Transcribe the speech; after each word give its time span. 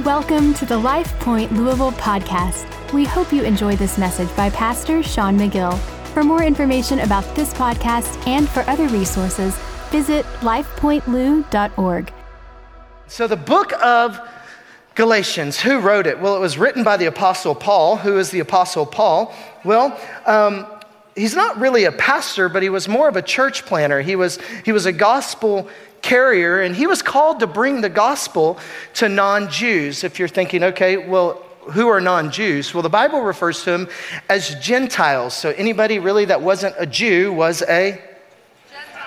Welcome 0.00 0.54
to 0.54 0.64
the 0.64 0.78
Life 0.78 1.12
Point 1.20 1.52
Louisville 1.52 1.92
podcast. 1.92 2.66
We 2.94 3.04
hope 3.04 3.30
you 3.30 3.44
enjoy 3.44 3.76
this 3.76 3.98
message 3.98 4.34
by 4.34 4.48
Pastor 4.48 5.02
Sean 5.02 5.38
McGill. 5.38 5.78
For 6.14 6.24
more 6.24 6.42
information 6.42 7.00
about 7.00 7.36
this 7.36 7.52
podcast 7.52 8.26
and 8.26 8.48
for 8.48 8.60
other 8.60 8.88
resources, 8.88 9.54
visit 9.90 10.24
lifepointlou.org. 10.40 12.12
So, 13.06 13.26
the 13.28 13.36
book 13.36 13.74
of 13.84 14.18
Galatians, 14.94 15.60
who 15.60 15.78
wrote 15.78 16.06
it? 16.06 16.18
Well, 16.18 16.34
it 16.36 16.40
was 16.40 16.56
written 16.56 16.82
by 16.82 16.96
the 16.96 17.06
Apostle 17.06 17.54
Paul. 17.54 17.98
Who 17.98 18.18
is 18.18 18.30
the 18.30 18.40
Apostle 18.40 18.86
Paul? 18.86 19.32
Well, 19.62 20.00
um, 20.24 20.66
he's 21.14 21.36
not 21.36 21.60
really 21.60 21.84
a 21.84 21.92
pastor, 21.92 22.48
but 22.48 22.62
he 22.62 22.70
was 22.70 22.88
more 22.88 23.08
of 23.08 23.16
a 23.16 23.22
church 23.22 23.66
planner. 23.66 24.00
He 24.00 24.16
was, 24.16 24.38
he 24.64 24.72
was 24.72 24.86
a 24.86 24.92
gospel 24.92 25.68
carrier, 26.02 26.60
and 26.60 26.76
he 26.76 26.86
was 26.86 27.00
called 27.00 27.40
to 27.40 27.46
bring 27.46 27.80
the 27.80 27.88
gospel 27.88 28.58
to 28.94 29.08
non 29.08 29.48
Jews. 29.48 30.04
If 30.04 30.18
you're 30.18 30.28
thinking, 30.28 30.62
okay, 30.64 30.96
well, 30.96 31.42
who 31.70 31.88
are 31.88 32.00
non 32.00 32.30
Jews? 32.30 32.74
Well, 32.74 32.82
the 32.82 32.90
Bible 32.90 33.22
refers 33.22 33.62
to 33.64 33.70
them 33.70 33.88
as 34.28 34.54
Gentiles. 34.56 35.32
So 35.34 35.50
anybody 35.50 35.98
really 35.98 36.24
that 36.26 36.42
wasn't 36.42 36.74
a 36.78 36.86
Jew 36.86 37.32
was 37.32 37.62
a 37.62 38.02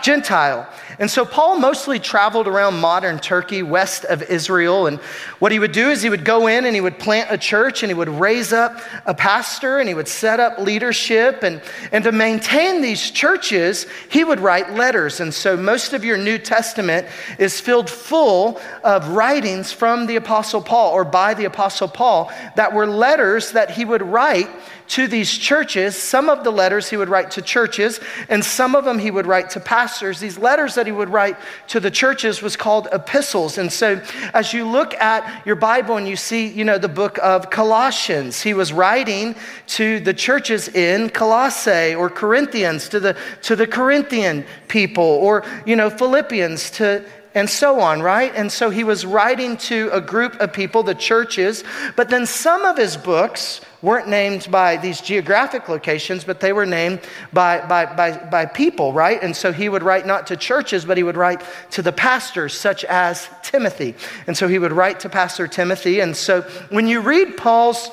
Gentile. 0.02 0.68
And 1.00 1.10
so 1.10 1.26
Paul 1.26 1.60
mostly 1.60 2.00
traveled 2.00 2.48
around 2.48 2.80
modern 2.80 3.20
Turkey, 3.20 3.64
west 3.64 4.06
of 4.06 4.24
Israel. 4.24 4.88
And 4.88 5.00
what 5.40 5.52
he 5.52 5.60
would 5.60 5.72
do 5.72 5.90
is 5.90 6.02
he 6.02 6.10
would 6.10 6.26
go 6.26 6.48
in 6.48 6.66
and 6.66 6.74
he 6.76 6.82
would 6.82 7.00
plant 7.00 7.32
a 7.32 7.38
church 7.38 7.84
and 7.84 7.90
he 7.90 7.94
would 7.94 8.10
raise 8.10 8.54
up 8.54 8.80
a 9.06 9.14
pastor 9.14 9.80
and 9.80 9.88
he 9.88 9.94
would 9.94 10.08
set 10.08 10.40
up 10.40 10.60
leadership. 10.60 11.44
And, 11.44 11.62
and 11.92 12.04
to 12.04 12.12
maintain 12.12 12.82
these 12.82 13.12
churches, 13.12 13.86
he 14.10 14.24
would 14.24 14.40
write 14.40 14.74
letters. 14.74 15.20
And 15.20 15.34
so 15.34 15.58
most 15.58 15.94
of 15.94 16.04
your 16.04 16.18
New 16.18 16.38
Testament 16.38 17.08
is 17.40 17.60
filled 17.60 17.90
full 17.90 18.60
of 18.84 19.10
writings 19.10 19.72
from 19.72 20.06
the 20.06 20.16
Apostle 20.16 20.62
Paul 20.62 20.92
or 20.94 21.04
by 21.04 21.34
the 21.34 21.46
Apostle 21.46 21.88
Paul 21.88 22.32
that 22.56 22.74
were 22.74 22.88
letters 22.88 23.52
that 23.52 23.72
he 23.72 23.86
would 23.86 24.02
write 24.02 24.50
to 24.88 25.08
these 25.08 25.36
churches. 25.36 25.96
Some 25.96 26.30
of 26.30 26.44
the 26.44 26.52
letters 26.52 26.90
he 26.90 26.98
would 26.98 27.10
write 27.10 27.32
to 27.32 27.42
churches, 27.42 28.00
and 28.30 28.44
some 28.44 28.76
of 28.76 28.86
them 28.86 29.00
he 29.00 29.12
would 29.12 29.26
write 29.26 29.50
to 29.52 29.60
pastors. 29.60 30.20
These 30.20 30.38
letters 30.38 30.76
that 30.76 30.85
he 30.86 30.92
would 30.92 31.10
write 31.10 31.38
to 31.68 31.80
the 31.80 31.92
churches 31.92 32.42
was 32.42 32.56
called 32.56 32.88
epistles. 32.92 33.58
And 33.58 33.72
so 33.72 34.02
as 34.34 34.54
you 34.54 34.68
look 34.68 34.94
at 34.96 35.46
your 35.46 35.56
Bible 35.56 35.98
and 35.98 36.08
you 36.08 36.16
see, 36.16 36.48
you 36.48 36.64
know, 36.64 36.78
the 36.78 36.90
book 36.90 37.18
of 37.22 37.50
Colossians, 37.50 38.42
he 38.42 38.54
was 38.54 38.72
writing 38.72 39.36
to 39.68 40.00
the 40.00 40.14
churches 40.14 40.68
in 40.70 41.10
Colossae 41.10 41.96
or 41.96 42.10
Corinthians, 42.10 42.90
to 42.90 43.00
the, 43.00 43.18
to 43.44 43.56
the 43.56 43.68
Corinthian 43.68 44.46
people, 44.68 45.04
or, 45.04 45.44
you 45.66 45.76
know, 45.76 45.90
Philippians 45.90 46.72
to 46.72 47.06
and 47.36 47.50
so 47.50 47.82
on, 47.82 48.02
right? 48.02 48.34
And 48.34 48.50
so 48.50 48.70
he 48.70 48.86
was 48.86 49.06
writing 49.06 49.58
to 49.58 49.90
a 49.92 50.00
group 50.00 50.40
of 50.40 50.54
people, 50.54 50.84
the 50.84 50.96
churches, 50.96 51.66
but 51.98 52.10
then 52.10 52.26
some 52.26 52.64
of 52.64 52.78
his 52.78 52.96
books 52.96 53.60
weren't 53.86 54.08
named 54.08 54.48
by 54.50 54.78
these 54.78 55.00
geographic 55.00 55.70
locations, 55.70 56.24
but 56.24 56.40
they 56.40 56.52
were 56.52 56.66
named 56.66 57.00
by, 57.32 57.66
by, 57.68 57.86
by, 57.86 58.18
by 58.18 58.46
people, 58.46 58.92
right? 58.92 59.22
And 59.22 59.36
so 59.36 59.54
he 59.54 59.70
would 59.70 59.84
write 59.84 60.08
not 60.08 60.28
to 60.28 60.36
churches, 60.36 60.84
but 60.86 60.98
he 60.98 61.04
would 61.04 61.16
write 61.16 61.44
to 61.72 61.82
the 61.82 61.92
pastors, 61.94 62.54
such 62.54 62.84
as 62.86 63.30
Timothy. 63.44 63.94
And 64.26 64.36
so 64.36 64.48
he 64.48 64.58
would 64.58 64.72
write 64.72 65.00
to 65.02 65.10
Pastor 65.10 65.48
Timothy. 65.48 66.00
And 66.00 66.18
so 66.18 66.42
when 66.70 66.88
you 66.88 67.00
read 67.02 67.38
Paul's 67.38 67.90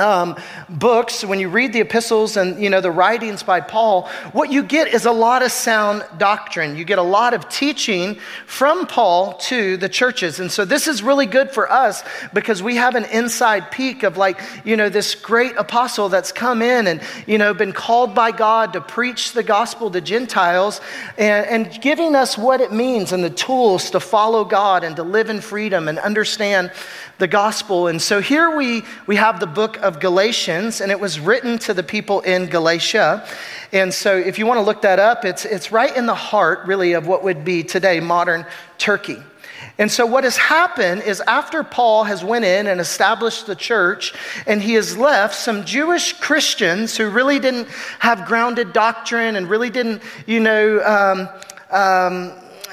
um, 0.00 0.36
books, 0.68 1.24
when 1.24 1.38
you 1.38 1.48
read 1.48 1.72
the 1.72 1.80
epistles 1.80 2.36
and 2.36 2.60
you 2.60 2.70
know 2.70 2.80
the 2.80 2.90
writings 2.90 3.42
by 3.42 3.60
Paul, 3.60 4.08
what 4.32 4.50
you 4.50 4.62
get 4.62 4.88
is 4.88 5.04
a 5.04 5.12
lot 5.12 5.42
of 5.42 5.52
sound 5.52 6.04
doctrine. 6.18 6.76
You 6.76 6.84
get 6.84 6.98
a 6.98 7.02
lot 7.02 7.34
of 7.34 7.48
teaching 7.48 8.18
from 8.46 8.86
Paul 8.86 9.34
to 9.34 9.76
the 9.76 9.88
churches, 9.88 10.40
and 10.40 10.50
so 10.50 10.64
this 10.64 10.88
is 10.88 11.02
really 11.02 11.26
good 11.26 11.50
for 11.50 11.70
us 11.70 12.02
because 12.32 12.62
we 12.62 12.76
have 12.76 12.94
an 12.94 13.04
inside 13.06 13.70
peek 13.70 14.02
of 14.02 14.16
like 14.16 14.40
you 14.64 14.76
know 14.76 14.88
this 14.88 15.14
great 15.14 15.56
apostle 15.56 16.08
that's 16.08 16.32
come 16.32 16.62
in 16.62 16.86
and 16.86 17.02
you 17.26 17.38
know 17.38 17.52
been 17.52 17.72
called 17.72 18.14
by 18.14 18.32
God 18.32 18.72
to 18.72 18.80
preach 18.80 19.32
the 19.32 19.42
gospel 19.42 19.90
to 19.90 20.00
Gentiles, 20.00 20.80
and, 21.18 21.46
and 21.46 21.82
giving 21.82 22.14
us 22.14 22.38
what 22.38 22.60
it 22.60 22.72
means 22.72 23.12
and 23.12 23.22
the 23.22 23.30
tools 23.30 23.90
to 23.90 24.00
follow 24.00 24.44
God 24.44 24.82
and 24.82 24.96
to 24.96 25.02
live 25.02 25.28
in 25.28 25.40
freedom 25.40 25.88
and 25.88 25.98
understand 25.98 26.72
the 27.20 27.28
gospel. 27.28 27.86
And 27.86 28.02
so 28.02 28.20
here 28.20 28.56
we, 28.56 28.82
we 29.06 29.16
have 29.16 29.38
the 29.38 29.46
book 29.46 29.76
of 29.76 30.00
Galatians, 30.00 30.80
and 30.80 30.90
it 30.90 30.98
was 30.98 31.20
written 31.20 31.58
to 31.60 31.74
the 31.74 31.82
people 31.82 32.20
in 32.22 32.46
Galatia. 32.46 33.24
And 33.72 33.94
so 33.94 34.16
if 34.16 34.38
you 34.38 34.46
want 34.46 34.58
to 34.58 34.62
look 34.62 34.82
that 34.82 34.98
up, 34.98 35.24
it's, 35.24 35.44
it's 35.44 35.70
right 35.70 35.96
in 35.96 36.06
the 36.06 36.14
heart, 36.14 36.66
really, 36.66 36.94
of 36.94 37.06
what 37.06 37.22
would 37.22 37.44
be 37.44 37.62
today 37.62 38.00
modern 38.00 38.44
Turkey. 38.78 39.22
And 39.78 39.90
so 39.90 40.04
what 40.04 40.24
has 40.24 40.36
happened 40.36 41.02
is 41.02 41.20
after 41.22 41.62
Paul 41.62 42.04
has 42.04 42.24
went 42.24 42.44
in 42.44 42.66
and 42.66 42.80
established 42.80 43.46
the 43.46 43.54
church 43.54 44.12
and 44.46 44.60
he 44.60 44.74
has 44.74 44.96
left 44.96 45.34
some 45.34 45.64
Jewish 45.64 46.12
Christians 46.14 46.96
who 46.96 47.08
really 47.08 47.38
didn't 47.38 47.68
have 47.98 48.26
grounded 48.26 48.72
doctrine 48.72 49.36
and 49.36 49.48
really 49.48 49.70
didn't, 49.70 50.02
you 50.26 50.40
know, 50.40 50.82
um, 50.84 51.28
um, 51.70 52.32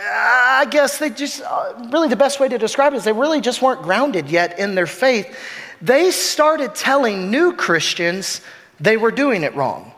I 0.09 0.67
guess 0.69 0.97
they 0.97 1.09
just, 1.09 1.41
uh, 1.41 1.73
really 1.91 2.07
the 2.07 2.15
best 2.15 2.39
way 2.39 2.47
to 2.47 2.57
describe 2.57 2.93
it 2.93 2.97
is 2.97 3.03
they 3.03 3.13
really 3.13 3.41
just 3.41 3.61
weren't 3.61 3.81
grounded 3.81 4.29
yet 4.29 4.59
in 4.59 4.75
their 4.75 4.87
faith. 4.87 5.37
They 5.81 6.11
started 6.11 6.75
telling 6.75 7.29
new 7.29 7.53
Christians 7.53 8.41
they 8.79 8.97
were 8.97 9.11
doing 9.11 9.43
it 9.43 9.55
wrong. 9.55 9.91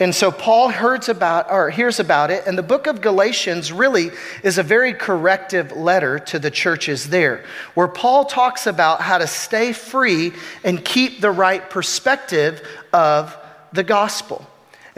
And 0.00 0.14
so 0.14 0.32
Paul 0.32 0.70
hears 0.70 1.10
about, 1.10 1.50
or 1.50 1.68
hears 1.68 2.00
about 2.00 2.30
it, 2.30 2.46
and 2.46 2.56
the 2.56 2.62
book 2.62 2.86
of 2.86 3.02
Galatians 3.02 3.70
really 3.70 4.10
is 4.42 4.56
a 4.56 4.62
very 4.62 4.94
corrective 4.94 5.72
letter 5.72 6.18
to 6.18 6.38
the 6.38 6.50
churches 6.50 7.10
there, 7.10 7.44
where 7.74 7.86
Paul 7.86 8.24
talks 8.24 8.66
about 8.66 9.02
how 9.02 9.18
to 9.18 9.26
stay 9.26 9.74
free 9.74 10.32
and 10.64 10.82
keep 10.82 11.20
the 11.20 11.30
right 11.30 11.68
perspective 11.68 12.66
of 12.94 13.36
the 13.74 13.84
gospel. 13.84 14.46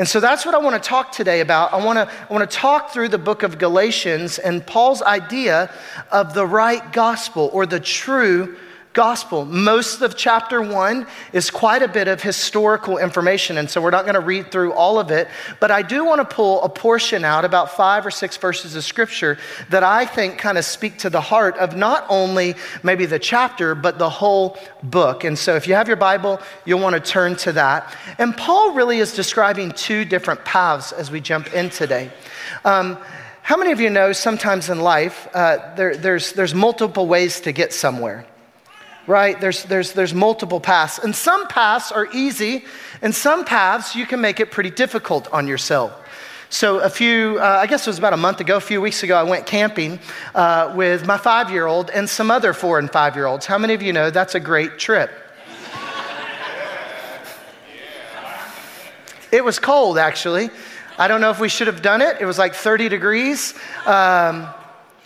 And 0.02 0.08
so 0.08 0.18
that's 0.18 0.44
what 0.44 0.56
I 0.56 0.58
want 0.58 0.82
to 0.82 0.88
talk 0.88 1.12
today 1.12 1.42
about. 1.42 1.72
I 1.72 1.76
want 1.76 1.96
to, 1.96 2.12
I 2.28 2.32
want 2.32 2.50
to 2.50 2.56
talk 2.56 2.90
through 2.90 3.10
the 3.10 3.18
book 3.18 3.44
of 3.44 3.56
Galatians 3.56 4.40
and 4.40 4.66
Paul's 4.66 5.00
idea 5.00 5.70
of 6.10 6.34
the 6.34 6.44
right 6.44 6.92
gospel 6.92 7.50
or 7.52 7.66
the 7.66 7.78
true 7.78 8.56
gospel. 8.92 9.44
Most 9.44 10.02
of 10.02 10.16
chapter 10.16 10.60
one 10.60 11.06
is 11.32 11.50
quite 11.50 11.82
a 11.82 11.88
bit 11.88 12.08
of 12.08 12.22
historical 12.22 12.98
information, 12.98 13.58
and 13.58 13.68
so 13.68 13.80
we're 13.80 13.90
not 13.90 14.04
going 14.04 14.14
to 14.14 14.20
read 14.20 14.50
through 14.50 14.72
all 14.72 14.98
of 14.98 15.10
it, 15.10 15.28
but 15.60 15.70
I 15.70 15.82
do 15.82 16.04
want 16.04 16.20
to 16.20 16.34
pull 16.34 16.62
a 16.62 16.68
portion 16.68 17.24
out, 17.24 17.44
about 17.44 17.72
five 17.72 18.04
or 18.04 18.10
six 18.10 18.36
verses 18.36 18.76
of 18.76 18.84
scripture, 18.84 19.38
that 19.70 19.82
I 19.82 20.04
think 20.04 20.38
kind 20.38 20.58
of 20.58 20.64
speak 20.64 20.98
to 20.98 21.10
the 21.10 21.20
heart 21.20 21.56
of 21.56 21.76
not 21.76 22.04
only 22.08 22.54
maybe 22.82 23.06
the 23.06 23.18
chapter, 23.18 23.74
but 23.74 23.98
the 23.98 24.10
whole 24.10 24.58
book. 24.82 25.24
And 25.24 25.38
so 25.38 25.56
if 25.56 25.66
you 25.66 25.74
have 25.74 25.88
your 25.88 25.96
Bible, 25.96 26.40
you'll 26.64 26.80
want 26.80 26.94
to 26.94 27.00
turn 27.00 27.36
to 27.36 27.52
that. 27.52 27.96
And 28.18 28.36
Paul 28.36 28.74
really 28.74 28.98
is 28.98 29.14
describing 29.14 29.72
two 29.72 30.04
different 30.04 30.44
paths 30.44 30.92
as 30.92 31.10
we 31.10 31.20
jump 31.20 31.54
in 31.54 31.70
today. 31.70 32.10
Um, 32.64 32.98
how 33.42 33.56
many 33.56 33.72
of 33.72 33.80
you 33.80 33.90
know 33.90 34.12
sometimes 34.12 34.68
in 34.68 34.80
life 34.80 35.28
uh, 35.34 35.74
there, 35.74 35.96
there's, 35.96 36.32
there's 36.32 36.54
multiple 36.54 37.06
ways 37.06 37.40
to 37.40 37.52
get 37.52 37.72
somewhere? 37.72 38.24
Right? 39.06 39.40
There's, 39.40 39.64
there's, 39.64 39.92
there's 39.92 40.14
multiple 40.14 40.60
paths. 40.60 40.98
And 40.98 41.14
some 41.14 41.46
paths 41.48 41.92
are 41.92 42.08
easy, 42.12 42.64
and 43.00 43.14
some 43.14 43.44
paths 43.44 43.96
you 43.96 44.06
can 44.06 44.20
make 44.20 44.40
it 44.40 44.50
pretty 44.50 44.70
difficult 44.70 45.28
on 45.32 45.46
yourself. 45.48 45.92
So, 46.50 46.80
a 46.80 46.90
few, 46.90 47.38
uh, 47.38 47.60
I 47.62 47.66
guess 47.66 47.86
it 47.86 47.90
was 47.90 47.98
about 47.98 48.12
a 48.12 48.18
month 48.18 48.40
ago, 48.40 48.56
a 48.56 48.60
few 48.60 48.82
weeks 48.82 49.02
ago, 49.02 49.16
I 49.16 49.22
went 49.22 49.46
camping 49.46 49.98
uh, 50.34 50.74
with 50.76 51.06
my 51.06 51.16
five 51.16 51.50
year 51.50 51.66
old 51.66 51.88
and 51.88 52.08
some 52.08 52.30
other 52.30 52.52
four 52.52 52.78
and 52.78 52.90
five 52.90 53.16
year 53.16 53.24
olds. 53.24 53.46
How 53.46 53.56
many 53.56 53.72
of 53.72 53.80
you 53.80 53.94
know 53.94 54.10
that's 54.10 54.34
a 54.34 54.40
great 54.40 54.78
trip? 54.78 55.10
It 59.32 59.42
was 59.42 59.58
cold, 59.58 59.96
actually. 59.96 60.50
I 60.98 61.08
don't 61.08 61.22
know 61.22 61.30
if 61.30 61.40
we 61.40 61.48
should 61.48 61.68
have 61.68 61.80
done 61.80 62.02
it. 62.02 62.18
It 62.20 62.26
was 62.26 62.38
like 62.38 62.54
30 62.54 62.90
degrees. 62.90 63.54
Um, 63.86 64.46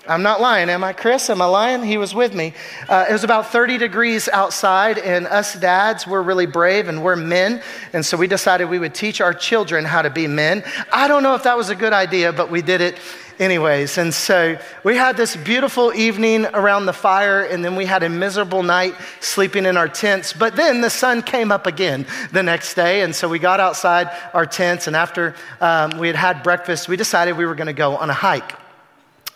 I'm 0.09 0.22
not 0.22 0.41
lying, 0.41 0.71
am 0.71 0.84
I, 0.84 0.93
Chris? 0.93 1.28
Am 1.31 1.43
I 1.43 1.47
lying? 1.47 1.83
He 1.83 1.99
was 1.99 2.15
with 2.15 2.33
me. 2.33 2.55
Uh, 2.89 3.06
it 3.09 3.12
was 3.12 3.25
about 3.25 3.50
30 3.50 3.79
degrees 3.79 4.29
outside, 4.29 4.99
and 4.99 5.26
us 5.26 5.55
dads, 5.55 6.06
we're 6.06 6.23
really 6.23 6.47
brave 6.47 6.88
and 6.88 7.03
we're 7.03 7.17
men. 7.17 7.61
And 7.93 8.06
so 8.06 8.17
we 8.17 8.29
decided 8.29 8.67
we 8.67 8.79
would 8.79 8.94
teach 8.94 9.20
our 9.20 9.35
children 9.35 9.85
how 9.85 10.03
to 10.03 10.11
be 10.11 10.29
men. 10.29 10.62
I 10.93 11.08
don't 11.08 11.25
know 11.25 11.35
if 11.35 11.43
that 11.43 11.56
was 11.56 11.70
a 11.70 11.75
good 11.75 11.93
idea, 11.93 12.32
but 12.32 12.50
we 12.50 12.62
did 12.62 12.81
it 12.81 12.99
anyways. 13.41 13.99
And 13.99 14.14
so 14.14 14.56
we 14.85 14.97
had 14.97 15.17
this 15.17 15.35
beautiful 15.35 15.93
evening 15.93 16.47
around 16.47 16.87
the 16.87 16.93
fire, 16.93 17.43
and 17.43 17.64
then 17.64 17.75
we 17.75 17.85
had 17.85 18.05
a 18.05 18.09
miserable 18.09 18.62
night 18.62 18.94
sleeping 19.20 19.67
in 19.67 19.76
our 19.76 19.88
tents. 19.88 20.32
But 20.32 20.55
then 20.55 20.82
the 20.82 20.91
sun 20.91 21.23
came 21.23 21.50
up 21.50 21.67
again 21.67 22.06
the 22.31 22.44
next 22.44 22.75
day, 22.75 23.02
and 23.02 23.14
so 23.14 23.29
we 23.29 23.41
got 23.41 23.59
outside 23.59 24.09
our 24.32 24.47
tents, 24.47 24.87
and 24.87 24.94
after 24.94 25.35
um, 25.61 25.99
we 25.99 26.06
had 26.06 26.17
had 26.17 26.43
breakfast, 26.44 26.88
we 26.88 26.97
decided 26.97 27.37
we 27.37 27.44
were 27.44 27.56
going 27.56 27.67
to 27.67 27.73
go 27.73 27.97
on 27.97 28.09
a 28.09 28.14
hike. 28.14 28.65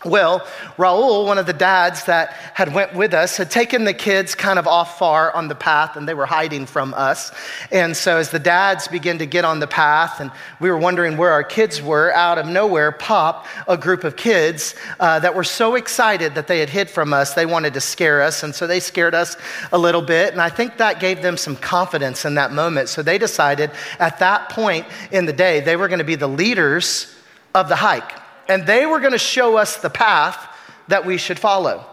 Well, 0.03 0.39
Raul, 0.77 1.27
one 1.27 1.37
of 1.37 1.45
the 1.45 1.53
dads 1.53 2.05
that 2.05 2.31
had 2.55 2.73
went 2.73 2.95
with 2.95 3.13
us, 3.13 3.37
had 3.37 3.51
taken 3.51 3.83
the 3.83 3.93
kids 3.93 4.33
kind 4.33 4.57
of 4.57 4.65
off 4.65 4.97
far 4.97 5.31
on 5.35 5.47
the 5.47 5.53
path 5.53 5.95
and 5.95 6.09
they 6.09 6.15
were 6.15 6.25
hiding 6.25 6.65
from 6.65 6.95
us. 6.95 7.31
And 7.71 7.95
so 7.95 8.17
as 8.17 8.31
the 8.31 8.39
dads 8.39 8.87
began 8.87 9.19
to 9.19 9.27
get 9.27 9.45
on 9.45 9.59
the 9.59 9.67
path 9.67 10.19
and 10.19 10.31
we 10.59 10.71
were 10.71 10.77
wondering 10.77 11.17
where 11.17 11.31
our 11.31 11.43
kids 11.43 11.83
were, 11.83 12.11
out 12.13 12.39
of 12.39 12.47
nowhere 12.47 12.91
pop 12.91 13.45
a 13.67 13.77
group 13.77 14.03
of 14.03 14.15
kids 14.15 14.73
uh, 14.99 15.19
that 15.19 15.35
were 15.35 15.43
so 15.43 15.75
excited 15.75 16.33
that 16.33 16.47
they 16.47 16.59
had 16.59 16.69
hid 16.69 16.89
from 16.89 17.13
us, 17.13 17.35
they 17.35 17.45
wanted 17.45 17.75
to 17.75 17.81
scare 17.81 18.23
us. 18.23 18.41
And 18.41 18.55
so 18.55 18.65
they 18.65 18.79
scared 18.79 19.13
us 19.13 19.37
a 19.71 19.77
little 19.77 20.01
bit. 20.01 20.31
And 20.31 20.41
I 20.41 20.49
think 20.49 20.77
that 20.77 20.99
gave 20.99 21.21
them 21.21 21.37
some 21.37 21.55
confidence 21.55 22.25
in 22.25 22.33
that 22.35 22.51
moment. 22.51 22.89
So 22.89 23.03
they 23.03 23.19
decided 23.19 23.69
at 23.99 24.17
that 24.17 24.49
point 24.49 24.87
in 25.11 25.27
the 25.27 25.33
day, 25.33 25.59
they 25.59 25.75
were 25.75 25.87
going 25.87 25.99
to 25.99 26.05
be 26.05 26.15
the 26.15 26.27
leaders 26.27 27.15
of 27.53 27.69
the 27.69 27.75
hike 27.75 28.20
and 28.51 28.67
they 28.67 28.85
were 28.85 28.99
going 28.99 29.13
to 29.13 29.17
show 29.17 29.57
us 29.57 29.77
the 29.77 29.89
path 29.89 30.47
that 30.89 31.05
we 31.05 31.17
should 31.17 31.39
follow. 31.39 31.85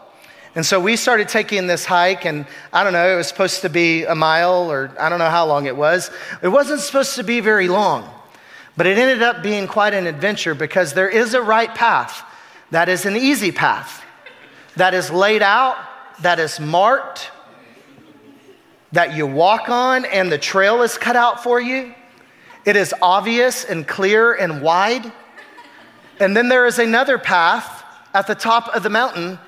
And 0.55 0.67
so 0.67 0.81
we 0.81 0.97
started 0.97 1.29
taking 1.29 1.69
this 1.69 1.85
hike, 1.85 2.25
and 2.25 2.47
I 2.73 2.83
don't 2.83 2.93
know, 2.93 3.13
it 3.13 3.17
was 3.17 3.29
supposed 3.29 3.63
to 3.63 3.69
be 3.69 4.05
a 4.05 4.15
mile, 4.15 4.71
or 4.71 4.91
I 4.99 5.09
don't 5.09 5.21
know 5.21 5.31
how 5.31 5.47
long 5.47 5.67
it 5.67 5.77
was. 5.77 6.11
It 6.43 6.49
wasn't 6.49 6.81
supposed 6.81 7.15
to 7.15 7.23
be 7.23 7.39
very 7.39 7.69
long, 7.69 8.11
but 8.77 8.87
it 8.87 8.99
ended 8.99 9.23
up 9.23 9.41
being 9.41 9.69
quite 9.69 9.95
an 9.95 10.09
adventure 10.09 10.55
because 10.55 10.95
there 10.95 11.09
is 11.09 11.35
a 11.35 11.41
right 11.41 11.73
path 11.73 12.25
that 12.73 12.89
is 12.89 13.07
an 13.07 13.17
easy 13.17 13.53
path, 13.53 14.05
that 14.75 14.95
is 14.95 15.11
laid 15.13 15.43
out, 15.43 15.77
that 16.23 16.41
is 16.41 16.59
marked, 16.59 17.31
that 18.91 19.15
you 19.15 19.29
walk 19.29 19.69
on, 19.69 20.05
and 20.07 20.33
the 20.33 20.39
trail 20.39 20.83
is 20.83 20.99
cut 20.99 21.15
out 21.15 21.43
for 21.43 21.61
you. 21.61 21.95
It 22.65 22.75
is 22.75 22.93
obvious 23.01 23.65
and 23.65 23.87
clear 23.87 24.35
and 24.35 24.61
wide. 24.61 25.13
And 26.21 26.37
then 26.37 26.49
there 26.49 26.67
is 26.67 26.79
another 26.79 27.19
path 27.19 27.85
at 28.13 28.27
the 28.27 28.35
top 28.35 28.75
of 28.75 28.83
the 28.83 28.91
mountain 28.91 29.39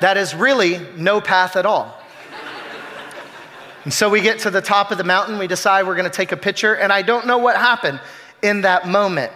that 0.00 0.16
is 0.16 0.34
really 0.34 0.80
no 0.96 1.20
path 1.20 1.56
at 1.56 1.66
all. 1.66 2.00
And 3.84 3.92
so 3.92 4.08
we 4.08 4.22
get 4.22 4.38
to 4.40 4.50
the 4.50 4.62
top 4.62 4.90
of 4.90 4.98
the 4.98 5.04
mountain, 5.04 5.38
we 5.38 5.46
decide 5.46 5.86
we're 5.86 5.96
gonna 5.96 6.08
take 6.08 6.32
a 6.32 6.36
picture, 6.38 6.74
and 6.74 6.90
I 6.90 7.02
don't 7.02 7.26
know 7.26 7.36
what 7.36 7.56
happened 7.56 8.00
in 8.42 8.62
that 8.62 8.88
moment, 8.88 9.30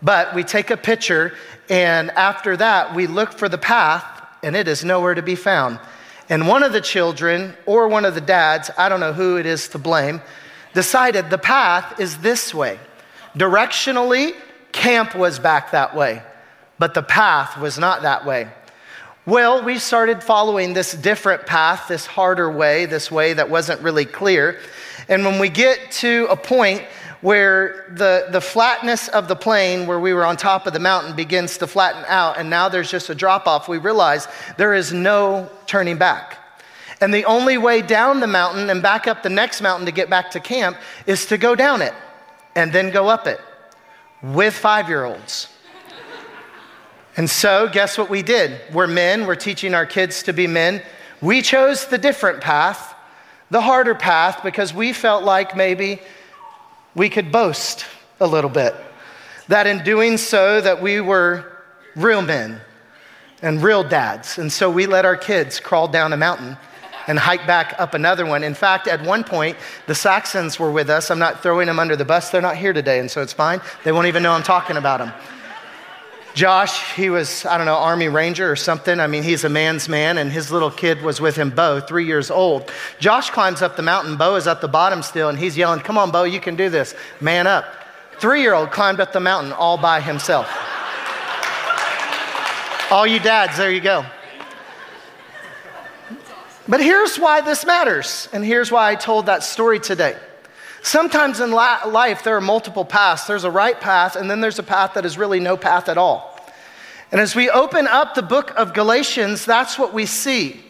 but 0.00 0.34
we 0.34 0.42
take 0.42 0.70
a 0.70 0.76
picture, 0.76 1.34
and 1.68 2.10
after 2.12 2.56
that, 2.56 2.94
we 2.94 3.06
look 3.06 3.32
for 3.34 3.48
the 3.48 3.58
path, 3.58 4.04
and 4.42 4.56
it 4.56 4.68
is 4.68 4.82
nowhere 4.84 5.14
to 5.14 5.22
be 5.22 5.34
found. 5.34 5.78
And 6.30 6.48
one 6.48 6.62
of 6.62 6.72
the 6.72 6.80
children, 6.80 7.54
or 7.66 7.88
one 7.88 8.06
of 8.06 8.14
the 8.14 8.22
dads, 8.22 8.70
I 8.78 8.88
don't 8.88 9.00
know 9.00 9.12
who 9.12 9.36
it 9.36 9.44
is 9.44 9.68
to 9.68 9.78
blame, 9.78 10.22
decided 10.72 11.28
the 11.28 11.38
path 11.38 12.00
is 12.00 12.18
this 12.18 12.54
way. 12.54 12.78
Directionally, 13.34 14.34
camp 14.72 15.14
was 15.14 15.38
back 15.38 15.72
that 15.72 15.94
way 15.94 16.22
but 16.80 16.94
the 16.94 17.02
path 17.02 17.58
was 17.58 17.78
not 17.78 18.02
that 18.02 18.24
way. 18.24 18.48
Well, 19.26 19.62
we 19.62 19.78
started 19.78 20.22
following 20.24 20.72
this 20.72 20.94
different 20.94 21.44
path, 21.44 21.88
this 21.88 22.06
harder 22.06 22.50
way, 22.50 22.86
this 22.86 23.10
way 23.10 23.34
that 23.34 23.50
wasn't 23.50 23.82
really 23.82 24.06
clear. 24.06 24.58
And 25.06 25.22
when 25.26 25.38
we 25.38 25.50
get 25.50 25.90
to 26.00 26.26
a 26.30 26.36
point 26.36 26.80
where 27.20 27.92
the, 27.96 28.28
the 28.30 28.40
flatness 28.40 29.08
of 29.08 29.28
the 29.28 29.36
plain, 29.36 29.86
where 29.86 30.00
we 30.00 30.14
were 30.14 30.24
on 30.24 30.38
top 30.38 30.66
of 30.66 30.72
the 30.72 30.78
mountain, 30.78 31.14
begins 31.14 31.58
to 31.58 31.66
flatten 31.66 32.02
out, 32.08 32.38
and 32.38 32.48
now 32.48 32.70
there's 32.70 32.90
just 32.90 33.10
a 33.10 33.14
drop 33.14 33.46
off, 33.46 33.68
we 33.68 33.76
realize 33.76 34.26
there 34.56 34.72
is 34.72 34.90
no 34.90 35.50
turning 35.66 35.98
back. 35.98 36.38
And 37.02 37.12
the 37.12 37.26
only 37.26 37.58
way 37.58 37.82
down 37.82 38.20
the 38.20 38.26
mountain 38.26 38.70
and 38.70 38.82
back 38.82 39.06
up 39.06 39.22
the 39.22 39.28
next 39.28 39.60
mountain 39.60 39.84
to 39.84 39.92
get 39.92 40.08
back 40.08 40.30
to 40.30 40.40
camp 40.40 40.78
is 41.04 41.26
to 41.26 41.36
go 41.36 41.54
down 41.54 41.82
it 41.82 41.92
and 42.56 42.72
then 42.72 42.90
go 42.90 43.06
up 43.06 43.26
it 43.26 43.40
with 44.22 44.54
five 44.54 44.88
year 44.88 45.04
olds. 45.04 45.48
And 47.20 47.28
so, 47.28 47.68
guess 47.68 47.98
what 47.98 48.08
we 48.08 48.22
did? 48.22 48.58
We're 48.72 48.86
men, 48.86 49.26
we're 49.26 49.34
teaching 49.34 49.74
our 49.74 49.84
kids 49.84 50.22
to 50.22 50.32
be 50.32 50.46
men. 50.46 50.80
We 51.20 51.42
chose 51.42 51.84
the 51.84 51.98
different 51.98 52.40
path, 52.40 52.94
the 53.50 53.60
harder 53.60 53.94
path, 53.94 54.42
because 54.42 54.72
we 54.72 54.94
felt 54.94 55.22
like 55.22 55.54
maybe 55.54 56.00
we 56.94 57.10
could 57.10 57.30
boast 57.30 57.84
a 58.20 58.26
little 58.26 58.48
bit. 58.48 58.74
That 59.48 59.66
in 59.66 59.84
doing 59.84 60.16
so, 60.16 60.62
that 60.62 60.80
we 60.80 61.02
were 61.02 61.44
real 61.94 62.22
men 62.22 62.58
and 63.42 63.62
real 63.62 63.84
dads. 63.84 64.38
And 64.38 64.50
so 64.50 64.70
we 64.70 64.86
let 64.86 65.04
our 65.04 65.18
kids 65.18 65.60
crawl 65.60 65.88
down 65.88 66.14
a 66.14 66.16
mountain 66.16 66.56
and 67.06 67.18
hike 67.18 67.46
back 67.46 67.74
up 67.78 67.92
another 67.92 68.24
one. 68.24 68.42
In 68.42 68.54
fact, 68.54 68.88
at 68.88 69.02
one 69.04 69.24
point, 69.24 69.58
the 69.86 69.94
Saxons 69.94 70.58
were 70.58 70.72
with 70.72 70.88
us. 70.88 71.10
I'm 71.10 71.18
not 71.18 71.42
throwing 71.42 71.66
them 71.66 71.78
under 71.78 71.96
the 71.96 72.04
bus. 72.06 72.30
They're 72.30 72.40
not 72.40 72.56
here 72.56 72.72
today, 72.72 72.98
and 72.98 73.10
so 73.10 73.20
it's 73.20 73.34
fine. 73.34 73.60
They 73.84 73.92
won't 73.92 74.06
even 74.06 74.22
know 74.22 74.32
I'm 74.32 74.42
talking 74.42 74.78
about 74.78 75.00
them. 75.00 75.12
Josh, 76.34 76.94
he 76.94 77.10
was, 77.10 77.44
I 77.44 77.56
don't 77.56 77.66
know, 77.66 77.76
Army 77.76 78.08
Ranger 78.08 78.50
or 78.50 78.56
something. 78.56 79.00
I 79.00 79.06
mean, 79.06 79.22
he's 79.22 79.44
a 79.44 79.48
man's 79.48 79.88
man, 79.88 80.18
and 80.18 80.30
his 80.30 80.52
little 80.52 80.70
kid 80.70 81.02
was 81.02 81.20
with 81.20 81.36
him, 81.36 81.50
Bo, 81.50 81.80
three 81.80 82.06
years 82.06 82.30
old. 82.30 82.70
Josh 82.98 83.30
climbs 83.30 83.62
up 83.62 83.76
the 83.76 83.82
mountain. 83.82 84.16
Bo 84.16 84.36
is 84.36 84.46
at 84.46 84.60
the 84.60 84.68
bottom 84.68 85.02
still, 85.02 85.28
and 85.28 85.38
he's 85.38 85.56
yelling, 85.56 85.80
Come 85.80 85.98
on, 85.98 86.10
Bo, 86.10 86.24
you 86.24 86.40
can 86.40 86.56
do 86.56 86.70
this. 86.70 86.94
Man 87.20 87.46
up. 87.46 87.64
Three 88.18 88.42
year 88.42 88.54
old 88.54 88.70
climbed 88.70 89.00
up 89.00 89.12
the 89.12 89.20
mountain 89.20 89.52
all 89.52 89.78
by 89.78 90.00
himself. 90.00 90.48
all 92.90 93.06
you 93.06 93.18
dads, 93.18 93.56
there 93.56 93.72
you 93.72 93.80
go. 93.80 94.04
But 96.68 96.80
here's 96.80 97.16
why 97.16 97.40
this 97.40 97.66
matters, 97.66 98.28
and 98.32 98.44
here's 98.44 98.70
why 98.70 98.90
I 98.90 98.94
told 98.94 99.26
that 99.26 99.42
story 99.42 99.80
today. 99.80 100.16
Sometimes 100.82 101.40
in 101.40 101.50
life, 101.50 102.24
there 102.24 102.36
are 102.36 102.40
multiple 102.40 102.84
paths. 102.84 103.26
There's 103.26 103.44
a 103.44 103.50
right 103.50 103.78
path, 103.78 104.16
and 104.16 104.30
then 104.30 104.40
there's 104.40 104.58
a 104.58 104.62
path 104.62 104.94
that 104.94 105.04
is 105.04 105.18
really 105.18 105.40
no 105.40 105.56
path 105.56 105.88
at 105.88 105.98
all. 105.98 106.38
And 107.12 107.20
as 107.20 107.34
we 107.34 107.50
open 107.50 107.86
up 107.86 108.14
the 108.14 108.22
book 108.22 108.52
of 108.56 108.72
Galatians, 108.72 109.44
that's 109.44 109.78
what 109.78 109.92
we 109.92 110.06
see. 110.06 110.60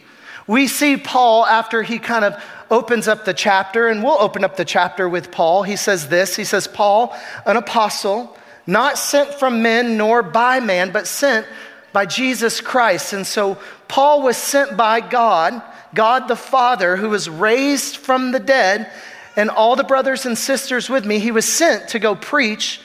We 0.47 0.67
see 0.67 0.97
Paul 0.97 1.45
after 1.45 1.83
he 1.83 1.99
kind 1.99 2.25
of 2.25 2.43
opens 2.69 3.07
up 3.07 3.25
the 3.25 3.33
chapter, 3.33 3.87
and 3.87 4.03
we'll 4.03 4.19
open 4.19 4.43
up 4.43 4.57
the 4.57 4.65
chapter 4.65 5.07
with 5.07 5.31
Paul. 5.31 5.63
He 5.63 5.75
says 5.75 6.09
this 6.09 6.35
He 6.35 6.43
says, 6.43 6.67
Paul, 6.67 7.15
an 7.45 7.57
apostle, 7.57 8.37
not 8.67 8.97
sent 8.97 9.33
from 9.35 9.61
men 9.61 9.97
nor 9.97 10.23
by 10.23 10.59
man, 10.59 10.91
but 10.91 11.07
sent 11.07 11.47
by 11.93 12.05
Jesus 12.05 12.59
Christ. 12.59 13.13
And 13.13 13.25
so 13.25 13.57
Paul 13.87 14.23
was 14.23 14.37
sent 14.37 14.75
by 14.75 14.99
God, 15.01 15.61
God 15.93 16.27
the 16.27 16.35
Father, 16.35 16.95
who 16.95 17.09
was 17.09 17.29
raised 17.29 17.97
from 17.97 18.31
the 18.31 18.39
dead 18.39 18.91
and 19.35 19.49
all 19.49 19.75
the 19.75 19.83
brothers 19.83 20.25
and 20.25 20.37
sisters 20.37 20.89
with 20.89 21.05
me, 21.05 21.19
he 21.19 21.31
was 21.31 21.45
sent 21.45 21.89
to 21.89 21.99
go 21.99 22.15
preach 22.15 22.81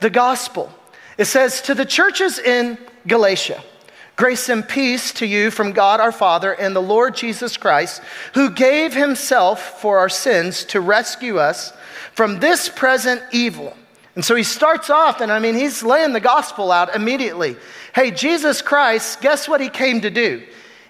the 0.00 0.10
gospel. 0.10 0.72
It 1.16 1.26
says, 1.26 1.62
To 1.62 1.74
the 1.74 1.84
churches 1.84 2.38
in 2.38 2.78
Galatia, 3.06 3.62
grace 4.16 4.48
and 4.48 4.66
peace 4.66 5.12
to 5.14 5.26
you 5.26 5.50
from 5.50 5.72
God 5.72 6.00
our 6.00 6.12
Father 6.12 6.52
and 6.52 6.74
the 6.74 6.82
Lord 6.82 7.16
Jesus 7.16 7.56
Christ, 7.56 8.02
who 8.34 8.50
gave 8.50 8.94
himself 8.94 9.80
for 9.80 9.98
our 9.98 10.08
sins 10.08 10.64
to 10.66 10.80
rescue 10.80 11.38
us 11.38 11.72
from 12.14 12.40
this 12.40 12.68
present 12.68 13.22
evil. 13.32 13.76
And 14.14 14.24
so 14.24 14.34
he 14.34 14.42
starts 14.42 14.90
off, 14.90 15.20
and 15.20 15.30
I 15.30 15.38
mean, 15.38 15.54
he's 15.54 15.82
laying 15.84 16.12
the 16.12 16.20
gospel 16.20 16.72
out 16.72 16.94
immediately. 16.94 17.56
Hey, 17.94 18.10
Jesus 18.10 18.62
Christ, 18.62 19.20
guess 19.20 19.48
what 19.48 19.60
he 19.60 19.68
came 19.68 20.00
to 20.00 20.10
do? 20.10 20.42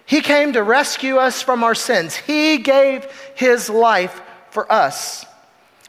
He 0.05 0.21
came 0.21 0.53
to 0.53 0.63
rescue 0.63 1.17
us 1.17 1.43
from 1.43 1.63
our 1.63 1.75
sins. 1.75 2.15
He 2.15 2.57
gave 2.57 3.05
his 3.35 3.69
life 3.69 4.19
for 4.51 4.71
us, 4.71 5.25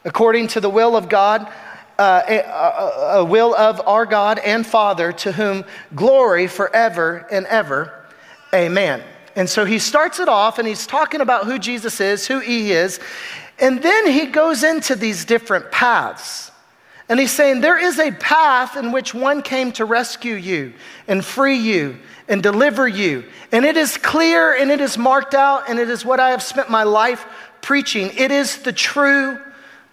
according 0.05 0.49
to 0.49 0.61
the 0.61 0.71
will 0.71 0.97
of 0.97 1.09
God, 1.09 1.51
uh, 1.99 2.23
a, 2.29 2.39
a, 2.39 3.19
a 3.19 3.25
will 3.25 3.55
of 3.55 3.81
our 3.87 4.07
God 4.07 4.39
and 4.39 4.67
Father, 4.67 5.13
to 5.13 5.33
whom 5.33 5.65
glory 5.95 6.47
forever 6.47 7.27
and 7.31 7.47
ever. 7.47 8.07
Amen. 8.55 9.03
And 9.37 9.49
so 9.49 9.65
he 9.65 9.79
starts 9.79 10.19
it 10.19 10.29
off 10.29 10.59
and 10.59 10.67
he's 10.67 10.87
talking 10.87 11.21
about 11.21 11.45
who 11.45 11.59
Jesus 11.59 12.01
is, 12.01 12.27
who 12.27 12.41
he 12.41 12.73
is, 12.73 13.01
and 13.59 13.83
then 13.83 14.07
he 14.07 14.27
goes 14.27 14.65
into 14.65 14.97
these 14.97 15.25
different 15.25 15.71
paths. 15.71 16.51
And 17.09 17.21
he's 17.21 17.33
saying 17.33 17.61
there 17.61 17.79
is 17.79 17.99
a 17.99 18.13
path 18.13 18.77
in 18.77 18.93
which 18.93 19.13
one 19.13 19.43
came 19.43 19.73
to 19.73 19.85
rescue 19.85 20.35
you 20.35 20.73
and 21.09 21.25
free 21.25 21.57
you 21.59 21.99
and 22.29 22.43
deliver 22.43 22.87
you. 22.87 23.25
And 23.51 23.65
it 23.65 23.77
is 23.77 23.97
clear 23.97 24.55
and 24.55 24.71
it 24.71 24.81
is 24.81 24.97
marked 24.97 25.35
out, 25.35 25.69
and 25.69 25.79
it 25.79 25.91
is 25.91 26.05
what 26.05 26.21
I 26.21 26.31
have 26.31 26.43
spent 26.43 26.71
my 26.71 26.85
life 26.85 27.27
preaching. 27.63 28.11
It 28.17 28.31
is 28.31 28.59
the 28.59 28.73
true 28.73 29.39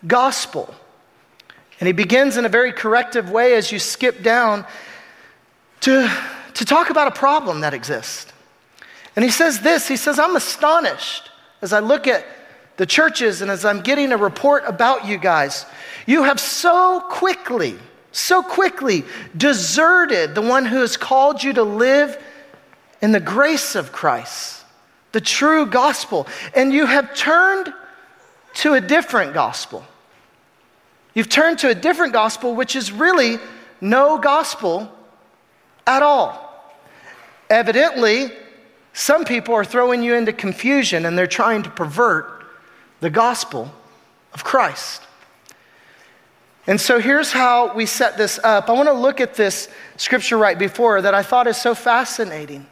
gospel. 0.06 0.74
And 1.80 1.88
he 1.88 1.94
begins 1.94 2.38
in 2.38 2.46
a 2.46 2.50
very 2.50 2.72
corrective 2.72 3.30
way 3.30 3.54
as 3.56 3.72
you 3.72 3.80
skip 3.80 4.24
down 4.24 4.66
to, 5.82 6.12
to 6.56 6.66
talk 6.66 6.90
about 6.90 7.08
a 7.08 7.12
problem 7.12 7.62
that 7.62 7.74
exists. 7.74 8.32
And 9.16 9.24
he 9.24 9.32
says 9.32 9.62
this 9.62 9.88
He 9.88 9.98
says, 9.98 10.20
I'm 10.20 10.36
astonished 10.36 11.30
as 11.62 11.74
I 11.74 11.80
look 11.80 12.08
at 12.08 12.26
the 12.78 12.86
churches 12.86 13.42
and 13.42 13.50
as 13.50 13.66
I'm 13.66 13.82
getting 13.82 14.12
a 14.12 14.18
report 14.18 14.64
about 14.66 15.06
you 15.06 15.18
guys. 15.18 15.66
You 16.06 16.24
have 16.24 16.40
so 16.40 17.04
quickly, 17.10 17.76
so 18.12 18.42
quickly 18.44 19.04
deserted 19.36 20.36
the 20.36 20.42
one 20.42 20.66
who 20.66 20.78
has 20.82 20.96
called 20.96 21.44
you 21.44 21.54
to 21.54 21.64
live 21.64 22.24
in 23.02 23.12
the 23.12 23.20
grace 23.20 23.76
of 23.76 23.92
Christ 23.92 24.57
the 25.18 25.22
true 25.22 25.66
gospel, 25.66 26.28
and 26.54 26.72
you 26.72 26.86
have 26.86 27.16
turned 27.16 27.74
to 28.54 28.76
a 28.76 28.80
different 28.80 29.34
gospel. 29.34 29.84
You've 31.16 31.28
turned 31.28 31.58
to 31.60 31.70
a 31.70 31.74
different 31.74 32.14
gospel, 32.14 32.54
which 32.54 32.76
is 32.76 32.92
really 32.92 33.40
no 33.82 34.20
gospel 34.20 34.92
at 35.88 36.04
all. 36.04 36.72
Evidently, 37.50 38.32
some 38.94 39.26
people 39.26 39.56
are 39.56 39.66
throwing 39.66 40.04
you 40.04 40.14
into 40.14 40.32
confusion 40.32 41.08
and 41.08 41.18
they're 41.18 41.26
trying 41.26 41.64
to 41.64 41.72
pervert 41.72 42.46
the 43.00 43.10
gospel 43.10 43.72
of 44.36 44.44
Christ. 44.44 45.02
And 46.68 46.80
so 46.80 47.00
here's 47.00 47.32
how 47.32 47.74
we 47.74 47.88
set 47.88 48.20
this 48.20 48.40
up. 48.44 48.70
I 48.70 48.74
want 48.74 48.88
to 48.88 48.94
look 48.94 49.20
at 49.20 49.34
this 49.34 49.68
scripture 49.96 50.38
right 50.38 50.60
before 50.60 51.02
that 51.02 51.16
I 51.16 51.24
thought 51.24 51.48
is 51.48 51.58
so 51.58 51.74
fascinating. 51.74 52.68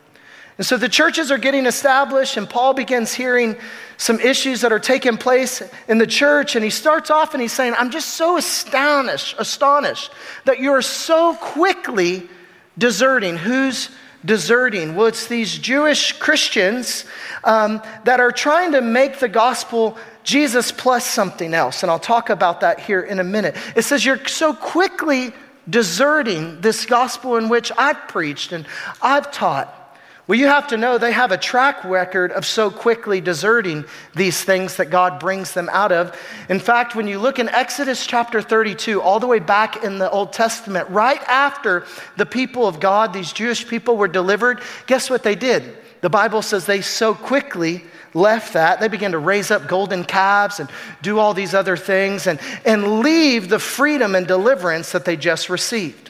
And 0.58 0.66
so 0.66 0.78
the 0.78 0.88
churches 0.88 1.32
are 1.32 1.38
getting 1.38 1.66
established, 1.66 2.38
and 2.38 2.50
Paul 2.50 2.74
begins 2.74 3.14
hearing 3.14 3.58
some 3.98 4.20
issues 4.22 4.62
that 4.62 4.72
are 4.72 4.80
taking 4.80 5.18
place 5.18 5.62
in 5.88 5.98
the 5.98 6.08
church. 6.08 6.56
And 6.56 6.64
he 6.64 6.70
starts 6.70 7.10
off 7.10 7.34
and 7.34 7.42
he's 7.42 7.52
saying, 7.52 7.74
I'm 7.78 7.92
just 7.92 8.10
so 8.10 8.38
astonished, 8.38 9.36
astonished 9.38 10.12
that 10.46 10.60
you're 10.60 10.82
so 10.82 11.36
quickly 11.36 12.30
deserting. 12.78 13.36
Who's 13.38 13.90
deserting? 14.24 14.96
Well, 14.96 15.08
it's 15.08 15.28
these 15.28 15.58
Jewish 15.58 16.14
Christians 16.14 17.06
um, 17.44 17.82
that 18.06 18.22
are 18.22 18.32
trying 18.32 18.72
to 18.72 18.82
make 18.82 19.20
the 19.20 19.30
gospel 19.30 19.98
Jesus 20.24 20.72
plus 20.72 21.06
something 21.06 21.54
else. 21.54 21.84
And 21.84 21.92
I'll 21.92 22.00
talk 22.00 22.30
about 22.30 22.62
that 22.62 22.80
here 22.80 23.02
in 23.02 23.20
a 23.20 23.24
minute. 23.24 23.56
It 23.76 23.84
says, 23.84 24.06
You're 24.06 24.26
so 24.26 24.54
quickly 24.54 25.34
deserting 25.70 26.62
this 26.62 26.86
gospel 26.86 27.36
in 27.38 27.50
which 27.50 27.72
I've 27.78 28.08
preached 28.08 28.54
and 28.54 28.66
I've 29.02 29.32
taught. 29.32 29.85
Well, 30.28 30.40
you 30.40 30.48
have 30.48 30.68
to 30.70 30.78
know 30.78 30.98
they 30.98 31.12
have 31.12 31.32
a 31.32 31.38
track 31.38 31.84
record 31.84 32.32
of 32.32 32.48
so 32.48 32.72
quickly 32.72 33.22
deserting 33.22 33.86
these 34.16 34.44
things 34.44 34.78
that 34.78 34.90
God 34.90 35.20
brings 35.20 35.54
them 35.54 35.70
out 35.72 35.92
of. 35.92 36.20
In 36.50 36.60
fact, 36.60 36.96
when 36.96 37.08
you 37.08 37.20
look 37.20 37.38
in 37.38 37.48
Exodus 37.50 38.08
chapter 38.08 38.42
32, 38.42 39.00
all 39.02 39.20
the 39.20 39.28
way 39.28 39.38
back 39.38 39.84
in 39.84 40.00
the 40.00 40.10
Old 40.10 40.34
Testament, 40.34 40.90
right 40.90 41.22
after 41.28 41.86
the 42.18 42.26
people 42.26 42.68
of 42.68 42.80
God, 42.80 43.14
these 43.14 43.32
Jewish 43.34 43.68
people 43.68 43.98
were 43.98 44.08
delivered, 44.08 44.62
guess 44.88 45.12
what 45.12 45.22
they 45.22 45.36
did? 45.36 45.78
The 46.02 46.10
Bible 46.10 46.42
says 46.42 46.66
they 46.66 46.82
so 46.82 47.14
quickly 47.14 47.84
left 48.16 48.54
that. 48.54 48.80
They 48.80 48.88
began 48.88 49.12
to 49.12 49.20
raise 49.20 49.52
up 49.52 49.68
golden 49.68 50.04
calves 50.04 50.60
and 50.60 50.72
do 51.04 51.20
all 51.20 51.36
these 51.36 51.54
other 51.54 51.78
things 51.78 52.26
and, 52.26 52.40
and 52.66 53.00
leave 53.02 53.48
the 53.50 53.60
freedom 53.60 54.16
and 54.16 54.26
deliverance 54.26 54.92
that 54.94 55.06
they 55.06 55.18
just 55.18 55.50
received. 55.50 56.05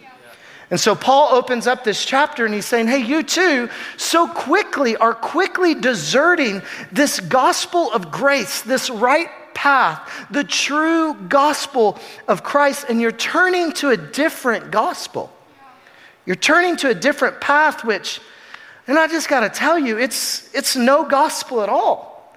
And 0.72 0.79
so 0.79 0.95
Paul 0.95 1.34
opens 1.34 1.67
up 1.67 1.84
this 1.84 2.03
chapter 2.03 2.45
and 2.45 2.53
he's 2.53 2.65
saying, 2.65 2.88
Hey, 2.88 3.03
you 3.03 3.22
too, 3.22 3.69
so 3.98 4.27
quickly 4.27 4.98
are 4.98 5.13
quickly 5.13 5.75
deserting 5.75 6.62
this 6.91 7.19
gospel 7.19 7.91
of 7.91 8.12
grace, 8.12 8.62
this 8.62 8.89
right 8.89 9.29
path, 9.53 10.27
the 10.31 10.43
true 10.43 11.13
gospel 11.13 12.00
of 12.27 12.43
Christ, 12.43 12.86
and 12.89 13.00
you're 13.00 13.12
turning 13.12 13.72
to 13.74 13.89
a 13.89 13.98
different 13.98 14.72
gospel. 14.72 15.31
You're 16.25 16.36
turning 16.36 16.75
to 16.77 16.89
a 16.89 16.95
different 16.95 17.39
path, 17.39 17.84
which, 17.84 18.19
and 18.88 18.98
I 18.98 19.07
just 19.07 19.29
got 19.29 19.41
to 19.41 19.50
tell 19.50 19.77
you, 19.77 20.00
it's, 20.00 20.53
it's 20.53 20.75
no 20.75 21.07
gospel 21.07 21.62
at 21.62 21.69
all. 21.69 22.36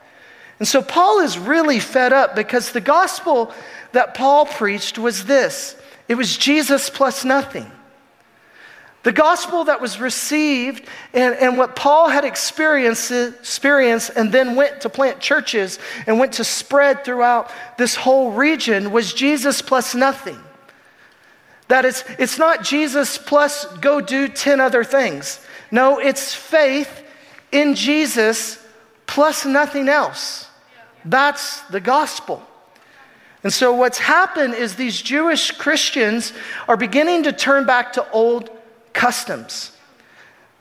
And 0.58 0.68
so 0.68 0.82
Paul 0.82 1.20
is 1.20 1.38
really 1.38 1.80
fed 1.80 2.12
up 2.12 2.37
because 2.37 2.73
the 2.73 2.80
gospel 2.80 3.52
that 3.92 4.14
Paul 4.14 4.44
preached 4.44 4.99
was 4.99 5.25
this 5.25 5.76
it 6.08 6.14
was 6.14 6.37
Jesus 6.37 6.90
plus 6.90 7.25
nothing. 7.25 7.70
The 9.05 9.12
gospel 9.12 9.64
that 9.64 9.81
was 9.81 10.00
received 10.00 10.85
and, 11.14 11.35
and 11.37 11.57
what 11.57 11.76
Paul 11.76 12.09
had 12.09 12.25
experienced, 12.25 13.11
experienced 13.11 14.11
and 14.17 14.33
then 14.33 14.57
went 14.57 14.81
to 14.81 14.88
plant 14.88 15.21
churches 15.21 15.78
and 16.07 16.19
went 16.19 16.35
to 16.35 16.45
spread 16.45 17.05
throughout 17.05 17.50
this 17.78 17.95
whole 17.95 18.33
region 18.33 18.90
was 18.90 19.14
Jesus 19.14 19.62
plus 19.62 19.95
nothing. 19.95 20.38
That 21.69 21.85
it's, 21.85 22.02
it's 22.19 22.38
not 22.38 22.64
Jesus 22.64 23.19
plus 23.19 23.67
go 23.78 24.00
do 24.00 24.26
10 24.26 24.61
other 24.61 24.83
things. 24.83 25.40
No, 25.71 25.99
it's 26.00 26.35
faith 26.35 27.05
in 27.52 27.75
Jesus 27.75 28.64
plus 29.07 29.45
nothing 29.45 29.88
else. 29.88 30.49
That's 31.05 31.61
the 31.62 31.81
gospel. 31.81 32.43
And 33.45 33.52
so, 33.52 33.73
what's 33.73 33.99
happened 33.99 34.55
is 34.55 34.75
these 34.75 35.00
Jewish 35.00 35.52
Christians 35.52 36.33
are 36.67 36.76
beginning 36.76 37.23
to 37.23 37.33
turn 37.33 37.67
back 37.67 37.93
to 37.93 38.11
old 38.11 38.50
customs. 38.99 39.71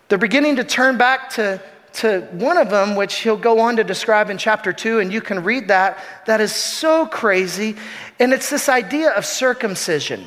They're 0.08 0.20
beginning 0.20 0.58
to 0.58 0.63
turn 0.63 0.96
back 0.96 1.32
to, 1.32 1.60
to 1.94 2.22
one 2.34 2.58
of 2.58 2.70
them, 2.70 2.96
which 2.96 3.15
he'll 3.15 3.36
go 3.36 3.60
on 3.60 3.75
to 3.77 3.84
describe 3.84 4.29
in 4.29 4.38
chapter 4.38 4.72
two, 4.72 5.00
and 5.00 5.12
you 5.12 5.22
can 5.22 5.44
read 5.44 5.67
that. 5.70 5.98
That 6.27 6.39
is 6.39 6.53
so 6.53 7.08
crazy. 7.08 7.75
And 8.20 8.32
it's 8.32 8.51
this 8.51 8.70
idea 8.70 9.10
of 9.10 9.25
circumcision. 9.25 10.24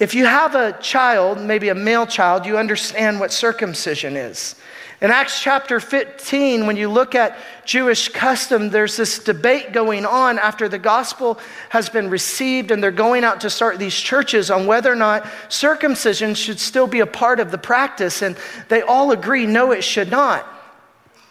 If 0.00 0.16
you 0.16 0.26
have 0.26 0.56
a 0.56 0.72
child, 0.80 1.40
maybe 1.40 1.68
a 1.68 1.76
male 1.76 2.06
child, 2.06 2.44
you 2.44 2.58
understand 2.58 3.20
what 3.20 3.32
circumcision 3.32 4.16
is. 4.16 4.56
In 5.02 5.10
Acts 5.10 5.42
chapter 5.42 5.80
15, 5.80 6.64
when 6.64 6.76
you 6.76 6.88
look 6.88 7.16
at 7.16 7.36
Jewish 7.64 8.08
custom, 8.10 8.70
there's 8.70 8.96
this 8.96 9.18
debate 9.18 9.72
going 9.72 10.06
on 10.06 10.38
after 10.38 10.68
the 10.68 10.78
gospel 10.78 11.40
has 11.70 11.88
been 11.88 12.08
received 12.08 12.70
and 12.70 12.80
they're 12.80 12.92
going 12.92 13.24
out 13.24 13.40
to 13.40 13.50
start 13.50 13.80
these 13.80 13.96
churches 13.96 14.48
on 14.48 14.64
whether 14.64 14.92
or 14.92 14.94
not 14.94 15.26
circumcision 15.48 16.36
should 16.36 16.60
still 16.60 16.86
be 16.86 17.00
a 17.00 17.06
part 17.06 17.40
of 17.40 17.50
the 17.50 17.58
practice. 17.58 18.22
And 18.22 18.36
they 18.68 18.82
all 18.82 19.10
agree, 19.10 19.44
no, 19.44 19.72
it 19.72 19.82
should 19.82 20.08
not. 20.08 20.46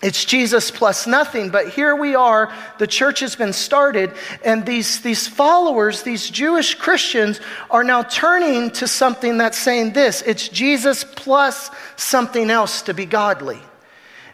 It's 0.01 0.25
Jesus 0.25 0.71
plus 0.71 1.05
nothing. 1.05 1.49
But 1.49 1.69
here 1.69 1.95
we 1.95 2.15
are, 2.15 2.51
the 2.79 2.87
church 2.87 3.19
has 3.19 3.35
been 3.35 3.53
started, 3.53 4.13
and 4.43 4.65
these, 4.65 5.01
these 5.01 5.27
followers, 5.27 6.01
these 6.01 6.29
Jewish 6.29 6.73
Christians, 6.75 7.39
are 7.69 7.83
now 7.83 8.01
turning 8.01 8.71
to 8.71 8.87
something 8.87 9.37
that's 9.37 9.57
saying 9.57 9.93
this 9.93 10.21
it's 10.23 10.49
Jesus 10.49 11.03
plus 11.03 11.69
something 11.97 12.49
else 12.49 12.81
to 12.83 12.93
be 12.93 13.05
godly. 13.05 13.59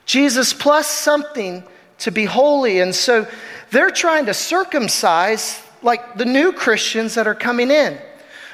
Jesus 0.05 0.53
plus 0.53 0.87
something 0.87 1.63
to 1.99 2.11
be 2.11 2.23
holy. 2.23 2.79
And 2.79 2.95
so 2.95 3.27
they're 3.71 3.91
trying 3.91 4.27
to 4.27 4.33
circumcise 4.33 5.61
like 5.81 6.17
the 6.17 6.25
new 6.25 6.53
Christians 6.53 7.15
that 7.15 7.27
are 7.27 7.35
coming 7.35 7.71
in. 7.71 7.99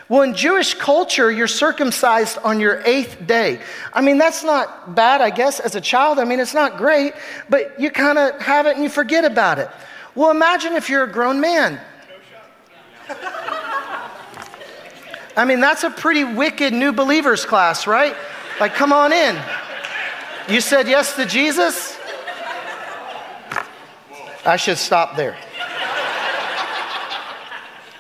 Well, 0.09 0.21
in 0.23 0.33
Jewish 0.35 0.73
culture, 0.73 1.31
you're 1.31 1.47
circumcised 1.47 2.37
on 2.43 2.59
your 2.59 2.81
eighth 2.85 3.25
day. 3.25 3.61
I 3.93 4.01
mean, 4.01 4.17
that's 4.17 4.43
not 4.43 4.95
bad, 4.95 5.21
I 5.21 5.29
guess, 5.29 5.61
as 5.61 5.75
a 5.75 5.81
child. 5.81 6.19
I 6.19 6.25
mean, 6.25 6.39
it's 6.39 6.53
not 6.53 6.77
great, 6.77 7.13
but 7.49 7.79
you 7.79 7.89
kind 7.89 8.17
of 8.17 8.39
have 8.41 8.65
it 8.65 8.75
and 8.75 8.83
you 8.83 8.89
forget 8.89 9.23
about 9.23 9.59
it. 9.59 9.69
Well, 10.13 10.29
imagine 10.29 10.73
if 10.73 10.89
you're 10.89 11.03
a 11.03 11.11
grown 11.11 11.39
man. 11.39 11.79
I 15.35 15.45
mean, 15.45 15.61
that's 15.61 15.83
a 15.83 15.89
pretty 15.89 16.23
wicked 16.25 16.73
new 16.73 16.91
believers 16.91 17.45
class, 17.45 17.87
right? 17.87 18.15
Like, 18.59 18.75
come 18.75 18.93
on 18.93 19.11
in. 19.13 19.41
You 20.49 20.61
said 20.61 20.87
yes 20.87 21.15
to 21.15 21.25
Jesus? 21.25 21.97
I 24.45 24.57
should 24.57 24.77
stop 24.77 25.15
there. 25.15 25.37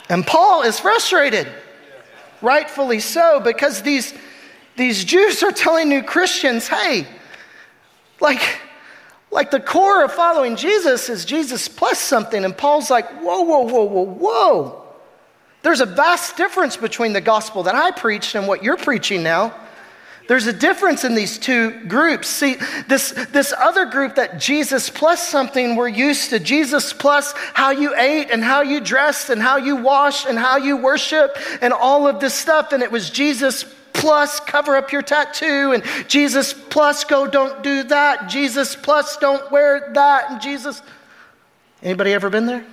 And 0.09 0.27
Paul 0.27 0.63
is 0.63 0.79
frustrated 0.79 1.47
rightfully 2.43 2.99
so, 2.99 3.39
because 3.39 3.81
these, 3.81 4.13
these 4.75 5.03
Jews 5.03 5.41
are 5.41 5.51
telling 5.51 5.89
new 5.89 6.03
Christians, 6.03 6.67
hey, 6.67 7.07
like, 8.19 8.59
like 9.31 9.49
the 9.49 9.59
core 9.59 10.03
of 10.03 10.11
following 10.11 10.55
Jesus 10.55 11.09
is 11.09 11.25
Jesus 11.25 11.67
plus 11.67 11.97
something. 11.97 12.45
And 12.45 12.55
Paul's 12.55 12.91
like, 12.91 13.09
whoa, 13.21 13.41
whoa, 13.41 13.61
whoa, 13.61 13.83
whoa, 13.83 14.03
whoa. 14.03 14.83
There's 15.63 15.81
a 15.81 15.85
vast 15.85 16.35
difference 16.35 16.77
between 16.77 17.13
the 17.13 17.21
gospel 17.21 17.63
that 17.63 17.73
I 17.73 17.91
preached 17.91 18.35
and 18.35 18.47
what 18.47 18.63
you're 18.63 18.77
preaching 18.77 19.23
now. 19.23 19.55
There's 20.27 20.47
a 20.47 20.53
difference 20.53 21.03
in 21.03 21.15
these 21.15 21.37
two 21.37 21.71
groups. 21.85 22.29
See, 22.29 22.55
this, 22.87 23.11
this 23.31 23.53
other 23.57 23.85
group 23.85 24.15
that 24.15 24.39
Jesus 24.39 24.89
plus 24.89 25.27
something 25.27 25.75
we're 25.75 25.89
used 25.89 26.29
to, 26.29 26.39
Jesus 26.39 26.93
plus 26.93 27.33
how 27.53 27.71
you 27.71 27.93
ate 27.97 28.31
and 28.31 28.41
how 28.41 28.61
you 28.61 28.79
dressed 28.79 29.29
and 29.29 29.41
how 29.41 29.57
you 29.57 29.75
washed 29.75 30.25
and 30.25 30.39
how 30.39 30.55
you 30.55 30.77
worship 30.77 31.35
and 31.61 31.73
all 31.73 32.07
of 32.07 32.21
this 32.21 32.33
stuff. 32.33 32.71
And 32.71 32.81
it 32.81 32.91
was 32.91 33.09
Jesus 33.09 33.65
plus 33.91 34.39
cover 34.39 34.77
up 34.77 34.93
your 34.93 35.01
tattoo 35.01 35.73
and 35.73 35.83
Jesus 36.07 36.53
plus 36.53 37.03
go 37.03 37.27
don't 37.27 37.61
do 37.61 37.83
that. 37.83 38.29
Jesus 38.29 38.77
plus 38.77 39.17
don't 39.17 39.51
wear 39.51 39.91
that. 39.93 40.31
And 40.31 40.41
Jesus. 40.41 40.81
Anybody 41.81 42.13
ever 42.13 42.29
been 42.29 42.45
there? 42.45 42.65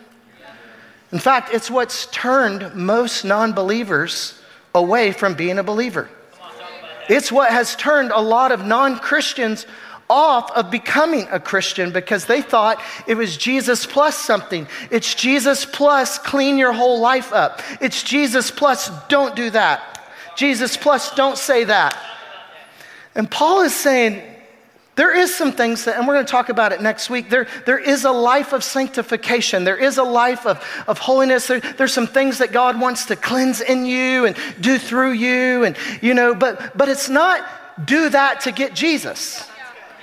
In 1.11 1.19
fact, 1.19 1.53
it's 1.53 1.69
what's 1.69 2.07
turned 2.07 2.77
most 2.77 3.25
non 3.25 3.53
believers 3.53 4.41
away 4.73 5.11
from 5.11 5.35
being 5.35 5.59
a 5.59 5.65
believer. 5.65 6.09
It's 7.11 7.33
what 7.33 7.51
has 7.51 7.75
turned 7.75 8.13
a 8.13 8.21
lot 8.21 8.53
of 8.53 8.65
non 8.65 8.99
Christians 8.99 9.67
off 10.09 10.51
of 10.53 10.71
becoming 10.71 11.27
a 11.31 11.41
Christian 11.41 11.93
because 11.93 12.27
they 12.27 12.41
thought 12.41 12.81
it 13.07 13.17
was 13.17 13.37
Jesus 13.37 13.85
plus 13.85 14.17
something. 14.17 14.67
It's 14.91 15.15
Jesus 15.15 15.65
plus 15.65 16.19
clean 16.19 16.57
your 16.57 16.73
whole 16.73 17.01
life 17.01 17.33
up. 17.33 17.63
It's 17.81 18.03
Jesus 18.03 18.51
plus 18.51 18.91
don't 19.09 19.35
do 19.35 19.51
that. 19.51 20.01
Jesus 20.37 20.77
plus 20.77 21.15
don't 21.15 21.37
say 21.37 21.65
that. 21.65 21.97
And 23.15 23.31
Paul 23.31 23.63
is 23.63 23.75
saying, 23.75 24.23
there 25.01 25.17
is 25.17 25.35
some 25.35 25.51
things 25.51 25.87
that, 25.87 25.97
and 25.97 26.07
we're 26.07 26.13
going 26.13 26.27
to 26.27 26.31
talk 26.31 26.51
about 26.51 26.73
it 26.73 26.83
next 26.83 27.09
week. 27.09 27.31
There, 27.31 27.47
there 27.65 27.79
is 27.79 28.05
a 28.05 28.11
life 28.11 28.53
of 28.53 28.63
sanctification. 28.63 29.65
There 29.65 29.79
is 29.79 29.97
a 29.97 30.03
life 30.03 30.45
of, 30.45 30.63
of 30.87 30.99
holiness. 30.99 31.47
There, 31.47 31.59
there's 31.59 31.95
some 31.95 32.07
things 32.07 32.37
that 32.37 32.53
God 32.53 32.79
wants 32.79 33.07
to 33.07 33.17
cleanse 33.17 33.63
in 33.63 33.87
you 33.87 34.27
and 34.27 34.37
do 34.61 34.77
through 34.77 35.13
you. 35.13 35.65
And, 35.65 35.75
you 36.03 36.13
know, 36.13 36.35
but, 36.35 36.77
but 36.77 36.91
it's 36.91 37.09
not 37.09 37.49
do 37.83 38.11
that 38.11 38.41
to 38.43 38.53
get 38.53 38.75
Jesus. 38.75 39.49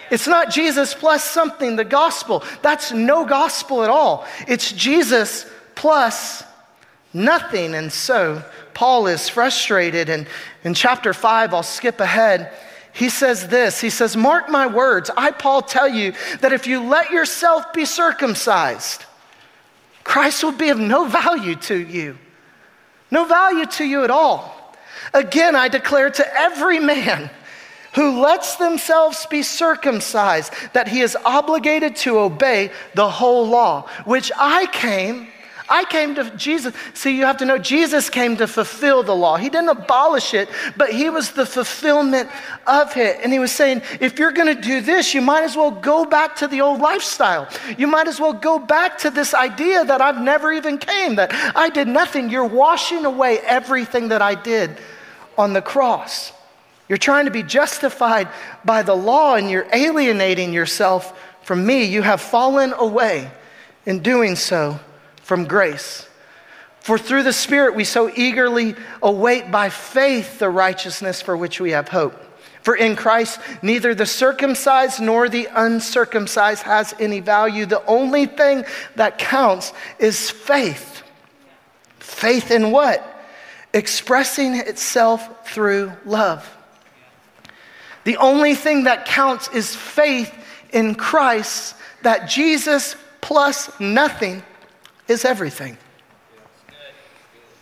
It's 0.09 0.27
not 0.27 0.49
Jesus 0.49 0.95
plus 0.95 1.23
something, 1.23 1.75
the 1.75 1.85
gospel. 1.85 2.43
That's 2.63 2.91
no 2.91 3.23
gospel 3.23 3.83
at 3.83 3.91
all. 3.91 4.25
It's 4.47 4.71
Jesus 4.71 5.45
plus 5.75 6.43
nothing. 7.13 7.75
And 7.75 7.93
so 7.93 8.43
Paul 8.73 9.05
is 9.05 9.29
frustrated. 9.29 10.09
And 10.09 10.25
in 10.63 10.73
chapter 10.73 11.13
5, 11.13 11.53
I'll 11.53 11.61
skip 11.61 11.99
ahead. 11.99 12.51
He 12.97 13.09
says 13.09 13.47
this 13.47 13.79
He 13.79 13.91
says, 13.91 14.17
Mark 14.17 14.49
my 14.49 14.65
words. 14.65 15.11
I, 15.15 15.29
Paul, 15.29 15.61
tell 15.61 15.87
you 15.87 16.13
that 16.41 16.51
if 16.51 16.65
you 16.65 16.83
let 16.83 17.11
yourself 17.11 17.71
be 17.71 17.85
circumcised, 17.85 19.05
Christ 20.03 20.43
will 20.43 20.51
be 20.51 20.69
of 20.69 20.79
no 20.79 21.05
value 21.05 21.55
to 21.55 21.77
you. 21.77 22.17
No 23.11 23.25
value 23.25 23.67
to 23.67 23.85
you 23.85 24.03
at 24.03 24.09
all. 24.09 24.73
Again, 25.13 25.55
I 25.55 25.67
declare 25.67 26.09
to 26.09 26.39
every 26.39 26.79
man 26.79 27.29
who 27.93 28.19
lets 28.19 28.55
themselves 28.55 29.27
be 29.27 29.43
circumcised 29.43 30.51
that 30.73 30.87
he 30.87 31.01
is 31.01 31.15
obligated 31.23 31.95
to 31.97 32.17
obey 32.17 32.71
the 32.95 33.09
whole 33.09 33.47
law, 33.47 33.87
which 34.05 34.31
I 34.35 34.65
came. 34.67 35.27
I 35.69 35.83
came 35.85 36.15
to 36.15 36.29
Jesus. 36.37 36.73
See, 36.93 37.17
you 37.17 37.25
have 37.25 37.37
to 37.37 37.45
know 37.45 37.57
Jesus 37.57 38.09
came 38.09 38.37
to 38.37 38.47
fulfill 38.47 39.03
the 39.03 39.15
law. 39.15 39.35
He 39.35 39.49
didn't 39.49 39.69
abolish 39.69 40.33
it, 40.33 40.49
but 40.77 40.91
he 40.91 41.09
was 41.09 41.31
the 41.31 41.45
fulfillment 41.45 42.29
of 42.65 42.95
it. 42.95 43.19
And 43.21 43.33
he 43.33 43.39
was 43.39 43.51
saying, 43.51 43.81
if 43.99 44.17
you're 44.17 44.31
going 44.31 44.53
to 44.55 44.61
do 44.61 44.79
this, 44.79 45.13
you 45.13 45.21
might 45.21 45.43
as 45.43 45.55
well 45.55 45.71
go 45.71 46.05
back 46.05 46.37
to 46.37 46.47
the 46.47 46.61
old 46.61 46.79
lifestyle. 46.79 47.49
You 47.77 47.87
might 47.87 48.07
as 48.07 48.19
well 48.19 48.33
go 48.33 48.59
back 48.59 48.97
to 48.99 49.09
this 49.09 49.33
idea 49.33 49.83
that 49.83 50.01
I've 50.01 50.21
never 50.21 50.53
even 50.53 50.77
came, 50.77 51.15
that 51.15 51.33
I 51.55 51.69
did 51.69 51.87
nothing. 51.87 52.29
You're 52.29 52.45
washing 52.45 53.03
away 53.03 53.39
everything 53.39 54.07
that 54.09 54.21
I 54.21 54.35
did 54.35 54.77
on 55.37 55.53
the 55.53 55.61
cross. 55.61 56.31
You're 56.87 56.97
trying 56.97 57.25
to 57.25 57.31
be 57.31 57.43
justified 57.43 58.29
by 58.63 58.83
the 58.83 58.95
law 58.95 59.35
and 59.35 59.49
you're 59.49 59.67
alienating 59.73 60.53
yourself 60.53 61.19
from 61.41 61.65
me. 61.65 61.83
You 61.83 62.01
have 62.01 62.21
fallen 62.21 62.73
away 62.73 63.29
in 63.85 63.99
doing 63.99 64.37
so 64.37 64.79
from 65.27 65.43
grace. 65.43 66.07
For 66.79 66.97
through 66.97 67.23
the 67.23 67.33
Spirit 67.33 67.75
we 67.75 67.83
so 67.83 68.09
eagerly 68.15 68.75
await 69.03 69.51
by 69.51 69.67
faith 69.67 70.39
the 70.39 70.49
righteousness 70.49 71.21
for 71.21 71.35
which 71.35 71.59
we 71.59 71.71
have 71.71 71.89
hope. 71.89 72.15
For 72.61 72.77
in 72.77 72.95
Christ, 72.95 73.41
neither 73.61 73.93
the 73.93 74.05
circumcised 74.05 75.01
nor 75.01 75.27
the 75.27 75.49
uncircumcised 75.53 76.63
has 76.63 76.95
any 76.97 77.19
value. 77.19 77.65
The 77.65 77.85
only 77.85 78.25
thing 78.25 78.63
that 78.95 79.17
counts 79.17 79.73
is 79.99 80.31
faith. 80.31 81.03
Faith 81.99 82.49
in 82.49 82.71
what? 82.71 83.03
Expressing 83.73 84.55
itself 84.55 85.45
through 85.49 85.91
love. 86.05 86.49
The 88.05 88.15
only 88.15 88.55
thing 88.55 88.85
that 88.85 89.05
counts 89.05 89.49
is 89.49 89.75
faith 89.75 90.33
in 90.71 90.95
Christ, 90.95 91.75
that 92.03 92.29
Jesus 92.29 92.95
plus 93.19 93.77
nothing 93.77 94.41
is 95.07 95.25
everything. 95.25 95.77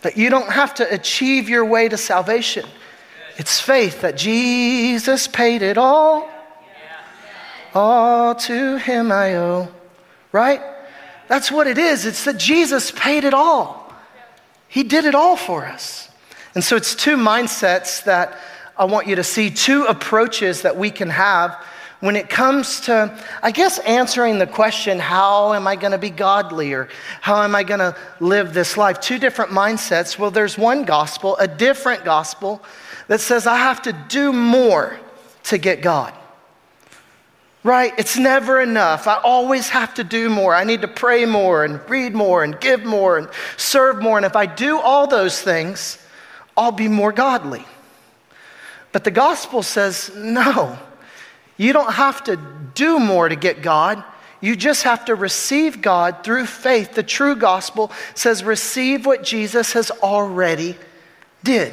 That 0.02 0.16
you 0.16 0.30
don't 0.30 0.50
have 0.50 0.74
to 0.74 0.94
achieve 0.94 1.48
your 1.48 1.64
way 1.64 1.88
to 1.88 1.96
salvation. 1.96 2.66
It's 3.36 3.60
faith 3.60 4.00
that 4.02 4.16
Jesus 4.16 5.26
paid 5.26 5.62
it 5.62 5.78
all. 5.78 6.28
All 7.74 8.34
to 8.34 8.78
him 8.78 9.12
I 9.12 9.36
owe. 9.36 9.68
Right? 10.32 10.60
That's 11.28 11.50
what 11.50 11.66
it 11.66 11.78
is. 11.78 12.06
It's 12.06 12.24
that 12.24 12.38
Jesus 12.38 12.90
paid 12.90 13.24
it 13.24 13.34
all. 13.34 13.92
He 14.68 14.82
did 14.82 15.04
it 15.04 15.14
all 15.14 15.36
for 15.36 15.66
us. 15.66 16.08
And 16.54 16.64
so 16.64 16.76
it's 16.76 16.94
two 16.94 17.16
mindsets 17.16 18.04
that 18.04 18.38
I 18.78 18.84
want 18.84 19.06
you 19.06 19.16
to 19.16 19.24
see 19.24 19.50
two 19.50 19.84
approaches 19.84 20.62
that 20.62 20.76
we 20.76 20.90
can 20.90 21.10
have 21.10 21.62
when 22.00 22.16
it 22.16 22.28
comes 22.28 22.80
to, 22.82 23.18
I 23.42 23.50
guess, 23.50 23.78
answering 23.80 24.38
the 24.38 24.46
question, 24.46 24.98
how 24.98 25.54
am 25.54 25.66
I 25.66 25.76
going 25.76 25.92
to 25.92 25.98
be 25.98 26.10
godly 26.10 26.72
or 26.74 26.88
how 27.20 27.42
am 27.42 27.54
I 27.54 27.62
going 27.62 27.80
to 27.80 27.96
live 28.20 28.52
this 28.52 28.76
life? 28.76 29.00
Two 29.00 29.18
different 29.18 29.50
mindsets. 29.50 30.18
Well, 30.18 30.30
there's 30.30 30.58
one 30.58 30.84
gospel, 30.84 31.36
a 31.38 31.48
different 31.48 32.04
gospel, 32.04 32.62
that 33.08 33.20
says 33.20 33.46
I 33.46 33.56
have 33.56 33.82
to 33.82 33.92
do 34.08 34.32
more 34.32 34.98
to 35.44 35.58
get 35.58 35.80
God. 35.80 36.12
Right? 37.64 37.92
It's 37.98 38.16
never 38.16 38.60
enough. 38.60 39.08
I 39.08 39.16
always 39.16 39.70
have 39.70 39.94
to 39.94 40.04
do 40.04 40.28
more. 40.28 40.54
I 40.54 40.62
need 40.62 40.82
to 40.82 40.88
pray 40.88 41.24
more 41.24 41.64
and 41.64 41.80
read 41.90 42.14
more 42.14 42.44
and 42.44 42.60
give 42.60 42.84
more 42.84 43.18
and 43.18 43.28
serve 43.56 44.00
more. 44.00 44.18
And 44.18 44.26
if 44.26 44.36
I 44.36 44.46
do 44.46 44.78
all 44.78 45.08
those 45.08 45.42
things, 45.42 45.98
I'll 46.56 46.70
be 46.72 46.86
more 46.86 47.10
godly. 47.10 47.64
But 48.92 49.02
the 49.02 49.10
gospel 49.10 49.64
says, 49.64 50.12
no, 50.14 50.78
you 51.56 51.72
don't 51.72 51.92
have 51.92 52.24
to 52.24 52.38
do 52.74 52.98
more 52.98 53.28
to 53.28 53.36
get 53.36 53.62
God. 53.62 54.02
You 54.40 54.54
just 54.54 54.82
have 54.82 55.06
to 55.06 55.14
receive 55.14 55.80
God 55.80 56.22
through 56.22 56.46
faith. 56.46 56.94
The 56.94 57.02
true 57.02 57.36
gospel 57.36 57.90
says, 58.14 58.44
receive 58.44 59.06
what 59.06 59.22
Jesus 59.22 59.72
has 59.72 59.90
already 59.90 60.76
did. 61.42 61.72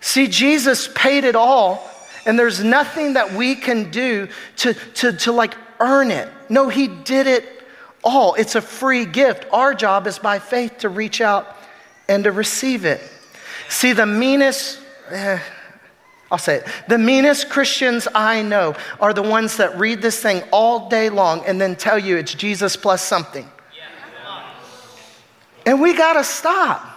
See, 0.00 0.26
Jesus 0.26 0.88
paid 0.94 1.24
it 1.24 1.36
all, 1.36 1.88
and 2.26 2.38
there's 2.38 2.64
nothing 2.64 3.12
that 3.12 3.34
we 3.34 3.54
can 3.54 3.90
do 3.90 4.28
to, 4.56 4.74
to, 4.74 5.12
to 5.12 5.32
like 5.32 5.54
earn 5.78 6.10
it. 6.10 6.28
No, 6.48 6.68
He 6.68 6.88
did 6.88 7.26
it 7.26 7.62
all. 8.02 8.34
It's 8.34 8.54
a 8.54 8.60
free 8.60 9.04
gift. 9.04 9.46
Our 9.52 9.74
job 9.74 10.06
is 10.06 10.18
by 10.18 10.38
faith 10.38 10.78
to 10.78 10.88
reach 10.88 11.20
out 11.20 11.56
and 12.08 12.24
to 12.24 12.32
receive 12.32 12.84
it. 12.84 13.00
See, 13.68 13.92
the 13.92 14.06
meanest, 14.06 14.80
eh, 15.10 15.38
I'll 16.32 16.38
say 16.38 16.56
it. 16.56 16.66
The 16.88 16.96
meanest 16.96 17.50
Christians 17.50 18.08
I 18.14 18.40
know 18.40 18.74
are 19.00 19.12
the 19.12 19.22
ones 19.22 19.58
that 19.58 19.78
read 19.78 20.00
this 20.00 20.18
thing 20.20 20.42
all 20.50 20.88
day 20.88 21.10
long 21.10 21.44
and 21.44 21.60
then 21.60 21.76
tell 21.76 21.98
you 21.98 22.16
it's 22.16 22.32
Jesus 22.32 22.74
plus 22.74 23.02
something. 23.02 23.46
And 25.66 25.80
we 25.80 25.94
got 25.94 26.14
to 26.14 26.24
stop. 26.24 26.91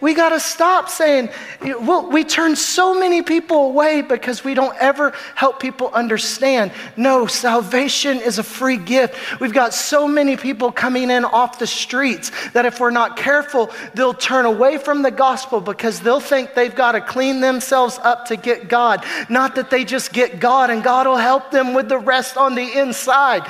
We 0.00 0.14
got 0.14 0.30
to 0.30 0.40
stop 0.40 0.88
saying, 0.88 1.28
well, 1.62 2.10
we 2.10 2.24
turn 2.24 2.56
so 2.56 2.98
many 2.98 3.20
people 3.20 3.66
away 3.66 4.00
because 4.00 4.42
we 4.42 4.54
don't 4.54 4.76
ever 4.78 5.12
help 5.34 5.60
people 5.60 5.88
understand. 5.88 6.72
No, 6.96 7.26
salvation 7.26 8.18
is 8.18 8.38
a 8.38 8.42
free 8.42 8.78
gift. 8.78 9.40
We've 9.40 9.52
got 9.52 9.74
so 9.74 10.08
many 10.08 10.38
people 10.38 10.72
coming 10.72 11.10
in 11.10 11.26
off 11.26 11.58
the 11.58 11.66
streets 11.66 12.32
that 12.52 12.64
if 12.64 12.80
we're 12.80 12.90
not 12.90 13.18
careful, 13.18 13.70
they'll 13.94 14.14
turn 14.14 14.46
away 14.46 14.78
from 14.78 15.02
the 15.02 15.10
gospel 15.10 15.60
because 15.60 16.00
they'll 16.00 16.20
think 16.20 16.54
they've 16.54 16.74
got 16.74 16.92
to 16.92 17.02
clean 17.02 17.40
themselves 17.40 17.98
up 18.02 18.26
to 18.28 18.36
get 18.36 18.68
God. 18.68 19.04
Not 19.28 19.54
that 19.56 19.68
they 19.68 19.84
just 19.84 20.14
get 20.14 20.40
God 20.40 20.70
and 20.70 20.82
God 20.82 21.06
will 21.06 21.16
help 21.16 21.50
them 21.50 21.74
with 21.74 21.90
the 21.90 21.98
rest 21.98 22.38
on 22.38 22.54
the 22.54 22.78
inside. 22.78 23.46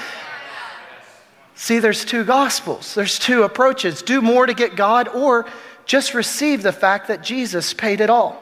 See, 1.55 1.79
there's 1.79 2.07
two 2.07 2.25
gospels, 2.25 2.95
there's 2.95 3.19
two 3.19 3.43
approaches 3.43 4.01
do 4.01 4.23
more 4.23 4.47
to 4.47 4.55
get 4.55 4.77
God 4.77 5.09
or 5.09 5.45
just 5.91 6.15
receive 6.15 6.63
the 6.63 6.71
fact 6.71 7.09
that 7.09 7.21
Jesus 7.21 7.75
paid 7.75 8.01
it 8.01 8.09
all. 8.09 8.41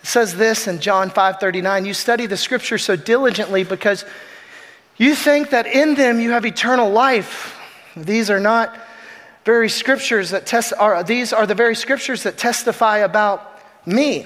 It 0.00 0.06
says 0.06 0.34
this 0.34 0.66
in 0.66 0.80
John 0.80 1.10
5:39, 1.10 1.84
you 1.84 1.92
study 1.92 2.24
the 2.24 2.38
scripture 2.38 2.78
so 2.78 2.96
diligently 2.96 3.62
because 3.62 4.06
you 4.96 5.14
think 5.14 5.50
that 5.50 5.66
in 5.66 5.96
them 5.96 6.18
you 6.18 6.30
have 6.30 6.46
eternal 6.46 6.88
life. 6.88 7.58
These 7.94 8.30
are 8.30 8.40
not 8.40 8.74
very 9.44 9.68
scriptures 9.68 10.30
that 10.30 10.46
test 10.46 10.72
are 10.78 11.04
these 11.04 11.30
are 11.30 11.46
the 11.46 11.54
very 11.54 11.76
scriptures 11.76 12.22
that 12.22 12.38
testify 12.38 12.98
about 12.98 13.60
me. 13.84 14.24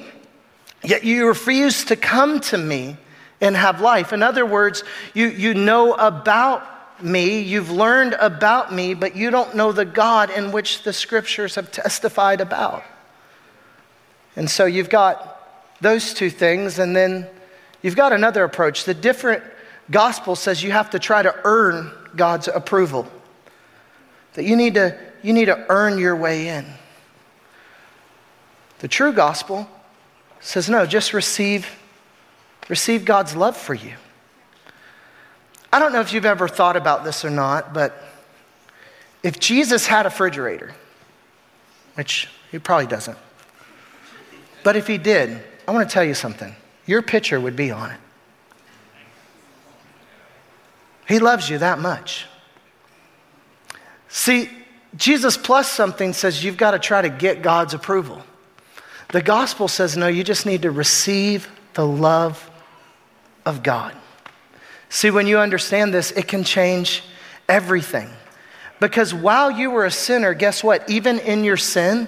Yet 0.85 1.03
you 1.03 1.27
refuse 1.27 1.85
to 1.87 1.97
come 1.97 2.39
to 2.43 2.59
me 2.59 2.97
and 3.41 3.57
have 3.57 3.81
life. 3.81 4.13
In 4.13 4.23
other 4.23 4.47
words, 4.47 4.85
you, 5.15 5.27
you 5.27 5.53
know 5.53 5.95
about 5.95 6.65
me, 7.03 7.41
you've 7.41 7.71
learned 7.71 8.15
about 8.15 8.73
me, 8.73 8.95
but 8.95 9.17
you 9.17 9.31
don't 9.31 9.55
know 9.55 9.73
the 9.73 9.85
God 9.85 10.31
in 10.31 10.53
which 10.53 10.83
the 10.83 10.93
scriptures 10.93 11.57
have 11.57 11.73
testified 11.73 12.41
about. 12.41 12.85
And 14.37 14.49
so 14.49 14.65
you've 14.65 14.91
got 14.91 15.31
those 15.81 16.15
two 16.15 16.31
things, 16.31 16.79
and 16.79 16.95
then 16.95 17.27
you've 17.83 17.97
got 17.97 18.13
another 18.13 18.45
approach. 18.45 18.85
The 18.85 18.95
different 18.95 19.43
gospel 19.91 20.37
says 20.37 20.63
you 20.63 20.73
have 20.73 20.91
to 20.91 20.99
try 20.99 21.23
to 21.23 21.35
earn 21.45 21.91
God's 22.17 22.49
approval, 22.49 23.07
that 24.35 24.45
you 24.45 24.57
need 24.57 24.75
to, 24.75 24.99
you 25.23 25.33
need 25.33 25.47
to 25.47 25.67
earn 25.69 25.99
your 25.99 26.17
way 26.17 26.49
in. 26.49 26.65
The 28.79 28.89
true 28.89 29.13
gospel 29.13 29.69
says, 30.41 30.69
no, 30.69 30.87
just 30.87 31.13
receive, 31.13 31.69
receive 32.69 33.05
God's 33.05 33.35
love 33.35 33.57
for 33.57 33.75
you. 33.75 33.95
I 35.75 35.81
don't 35.81 35.93
know 35.93 35.99
if 35.99 36.13
you've 36.13 36.25
ever 36.25 36.47
thought 36.47 36.77
about 36.77 37.03
this 37.03 37.25
or 37.25 37.31
not, 37.31 37.75
but 37.75 38.01
if 39.25 39.41
Jesus 39.41 39.89
had 39.89 40.07
a 40.07 40.09
refrigerator, 40.09 40.73
which 41.95 42.29
he 42.53 42.61
probably 42.61 42.87
doesn't, 42.87 43.19
but 44.63 44.77
if 44.77 44.87
he 44.87 44.99
did, 44.99 45.43
I 45.67 45.73
want 45.73 45.89
to 45.89 45.93
tell 45.93 46.05
you 46.05 46.15
something. 46.15 46.55
Your 46.87 47.03
picture 47.03 47.41
would 47.41 47.57
be 47.57 47.73
on 47.73 47.91
it. 47.91 47.99
He 51.09 51.19
loves 51.19 51.51
you 51.51 51.59
that 51.59 51.81
much. 51.81 52.27
See, 54.09 54.49
Jesus 54.95 55.37
plus 55.37 55.69
something 55.69 56.13
says 56.13 56.45
you've 56.45 56.57
got 56.57 56.71
to 56.71 56.79
try 56.79 57.03
to 57.03 57.11
get 57.11 57.43
God's 57.43 57.75
approval. 57.75 58.23
The 59.09 59.23
gospel 59.23 59.67
says, 59.67 59.97
no, 59.97 60.07
you 60.07 60.23
just 60.23 60.47
need 60.47 60.63
to 60.63 60.71
receive 60.71 61.49
the 61.73 61.85
love 61.85 62.49
of 63.45 63.65
God. 63.65 63.93
See, 64.95 65.11
when 65.11 65.27
you 65.27 65.41
understand 65.41 65.93
this, 65.93 66.13
it 66.13 66.29
can 66.29 66.45
change 66.45 67.03
everything. 67.49 68.09
Because 68.79 69.13
while 69.13 69.51
you 69.51 69.73
were 69.73 69.85
a 69.85 69.91
sinner, 69.91 70.35
guess 70.35 70.63
what? 70.63 70.89
Even 70.89 71.19
in 71.19 71.43
your 71.43 71.57
sin, 71.57 72.07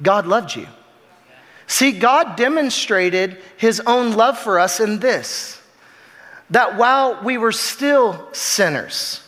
God 0.00 0.26
loved 0.26 0.56
you. 0.56 0.66
See, 1.66 1.92
God 1.92 2.36
demonstrated 2.36 3.36
his 3.58 3.80
own 3.80 4.12
love 4.12 4.38
for 4.38 4.58
us 4.58 4.80
in 4.80 4.98
this 4.98 5.60
that 6.48 6.78
while 6.78 7.22
we 7.22 7.36
were 7.36 7.52
still 7.52 8.26
sinners, 8.32 9.22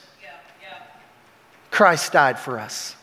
Christ 1.71 2.13
died 2.13 2.39
for 2.39 2.59
us. 2.59 2.97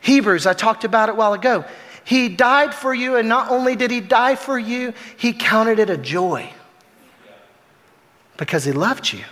Hebrews, 0.00 0.46
I 0.46 0.52
talked 0.52 0.84
about 0.84 1.08
it 1.08 1.12
a 1.12 1.16
while 1.16 1.32
ago. 1.32 1.64
He 2.04 2.28
died 2.28 2.72
for 2.72 2.94
you, 2.94 3.16
and 3.16 3.28
not 3.28 3.50
only 3.50 3.74
did 3.74 3.90
he 3.90 4.00
die 4.00 4.36
for 4.36 4.56
you, 4.56 4.94
he 5.16 5.32
counted 5.32 5.80
it 5.80 5.90
a 5.90 5.96
joy 5.96 6.52
because 8.38 8.64
he 8.64 8.72
loved 8.72 9.12
you. 9.12 9.24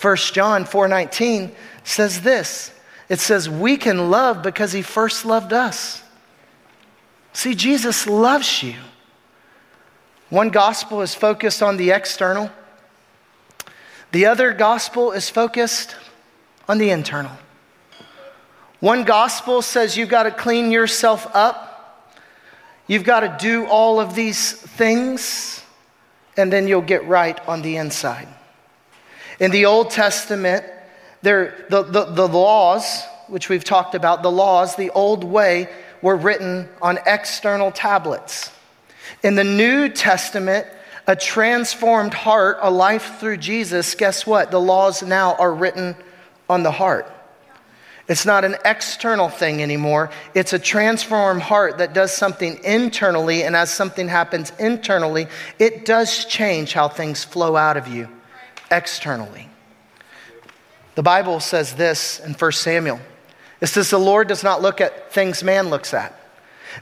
1 0.00 0.16
John 0.32 0.64
4:19 0.64 1.54
says 1.84 2.22
this. 2.22 2.72
It 3.08 3.20
says 3.20 3.48
we 3.48 3.76
can 3.76 4.10
love 4.10 4.42
because 4.42 4.72
he 4.72 4.82
first 4.82 5.24
loved 5.24 5.52
us. 5.52 6.02
See, 7.32 7.54
Jesus 7.54 8.06
loves 8.06 8.62
you. 8.62 8.74
One 10.30 10.50
gospel 10.50 11.00
is 11.02 11.14
focused 11.14 11.62
on 11.62 11.76
the 11.76 11.90
external. 11.90 12.50
The 14.10 14.26
other 14.26 14.52
gospel 14.52 15.12
is 15.12 15.30
focused 15.30 15.96
on 16.68 16.78
the 16.78 16.90
internal. 16.90 17.32
One 18.80 19.04
gospel 19.04 19.62
says 19.62 19.96
you've 19.96 20.08
got 20.08 20.24
to 20.24 20.30
clean 20.30 20.70
yourself 20.70 21.26
up. 21.34 22.10
You've 22.86 23.04
got 23.04 23.20
to 23.20 23.36
do 23.38 23.66
all 23.66 24.00
of 24.00 24.14
these 24.14 24.52
things 24.52 25.57
and 26.38 26.52
then 26.52 26.68
you'll 26.68 26.80
get 26.80 27.06
right 27.06 27.38
on 27.46 27.62
the 27.62 27.76
inside. 27.76 28.28
In 29.40 29.50
the 29.50 29.66
Old 29.66 29.90
Testament, 29.90 30.64
there, 31.20 31.66
the, 31.68 31.82
the, 31.82 32.04
the 32.04 32.28
laws, 32.28 33.04
which 33.26 33.48
we've 33.48 33.64
talked 33.64 33.94
about, 33.94 34.22
the 34.22 34.30
laws, 34.30 34.76
the 34.76 34.90
old 34.90 35.24
way, 35.24 35.68
were 36.00 36.16
written 36.16 36.68
on 36.80 36.98
external 37.06 37.72
tablets. 37.72 38.52
In 39.22 39.34
the 39.34 39.44
New 39.44 39.88
Testament, 39.88 40.66
a 41.06 41.16
transformed 41.16 42.14
heart, 42.14 42.58
a 42.60 42.70
life 42.70 43.18
through 43.18 43.38
Jesus, 43.38 43.94
guess 43.94 44.26
what? 44.26 44.50
The 44.50 44.60
laws 44.60 45.02
now 45.02 45.34
are 45.34 45.52
written 45.52 45.96
on 46.48 46.62
the 46.62 46.70
heart. 46.70 47.12
It's 48.08 48.24
not 48.24 48.44
an 48.44 48.56
external 48.64 49.28
thing 49.28 49.62
anymore. 49.62 50.10
It's 50.34 50.54
a 50.54 50.58
transformed 50.58 51.42
heart 51.42 51.78
that 51.78 51.92
does 51.92 52.10
something 52.12 52.58
internally, 52.64 53.42
and 53.42 53.54
as 53.54 53.70
something 53.70 54.08
happens 54.08 54.50
internally, 54.58 55.26
it 55.58 55.84
does 55.84 56.24
change 56.24 56.72
how 56.72 56.88
things 56.88 57.22
flow 57.22 57.54
out 57.54 57.76
of 57.76 57.86
you 57.86 58.08
externally. 58.70 59.48
The 60.94 61.02
Bible 61.02 61.38
says 61.40 61.74
this 61.74 62.18
in 62.20 62.32
1 62.32 62.52
Samuel 62.52 62.98
it 63.60 63.66
says, 63.66 63.90
The 63.90 63.98
Lord 63.98 64.28
does 64.28 64.44
not 64.44 64.62
look 64.62 64.80
at 64.80 65.12
things 65.12 65.42
man 65.42 65.68
looks 65.68 65.92
at. 65.92 66.18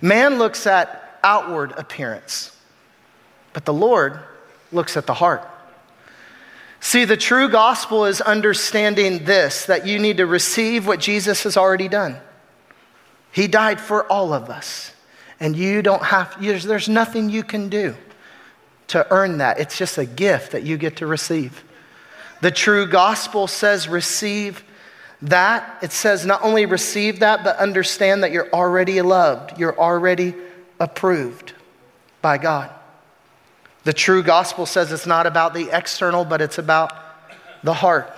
Man 0.01 0.39
looks 0.39 0.67
at 0.67 1.19
outward 1.23 1.73
appearance, 1.77 2.57
but 3.53 3.65
the 3.65 3.73
Lord 3.73 4.21
looks 4.73 4.97
at 4.97 5.07
the 5.07 5.15
heart. 5.15 5.49
See, 6.81 7.05
the 7.05 7.17
true 7.17 7.49
gospel 7.49 8.05
is 8.05 8.21
understanding 8.21 9.25
this 9.25 9.67
that 9.67 9.87
you 9.87 9.99
need 9.99 10.19
to 10.19 10.27
receive 10.27 10.87
what 10.87 11.01
Jesus 11.01 11.43
has 11.45 11.57
already 11.57 11.89
done. 11.89 12.19
He 13.33 13.49
died 13.49 13.81
for 13.81 14.11
all 14.11 14.33
of 14.33 14.51
us. 14.51 14.93
And 15.39 15.55
you 15.55 15.83
don't 15.83 16.03
have, 16.03 16.41
there's 16.41 16.89
nothing 16.89 17.29
you 17.29 17.43
can 17.43 17.69
do 17.69 17.95
to 18.89 19.07
earn 19.11 19.39
that. 19.39 19.59
It's 19.59 19.77
just 19.77 19.99
a 19.99 20.07
gift 20.07 20.53
that 20.53 20.63
you 20.63 20.79
get 20.79 20.97
to 20.97 21.07
receive. 21.07 21.63
The 22.41 22.51
true 22.51 22.87
gospel 22.87 23.47
says, 23.47 23.89
receive 23.89 24.65
that. 25.23 25.79
It 25.83 25.93
says, 25.93 26.25
not 26.25 26.43
only 26.43 26.67
receive 26.67 27.21
that, 27.21 27.45
but 27.45 27.57
understand 27.57 28.23
that 28.23 28.33
you're 28.33 28.51
already 28.53 29.01
loved, 29.03 29.59
you're 29.59 29.79
already 29.79 30.35
approved 30.79 31.53
by 32.23 32.39
God. 32.39 32.71
The 33.87 33.93
true 33.93 34.25
gospel 34.25 34.67
says 34.67 34.91
it's 34.91 35.07
not 35.07 35.29
about 35.29 35.55
the 35.55 35.69
external, 35.71 36.25
but 36.25 36.41
it's 36.41 36.59
about 36.59 36.93
the 37.63 37.73
heart. 37.73 38.13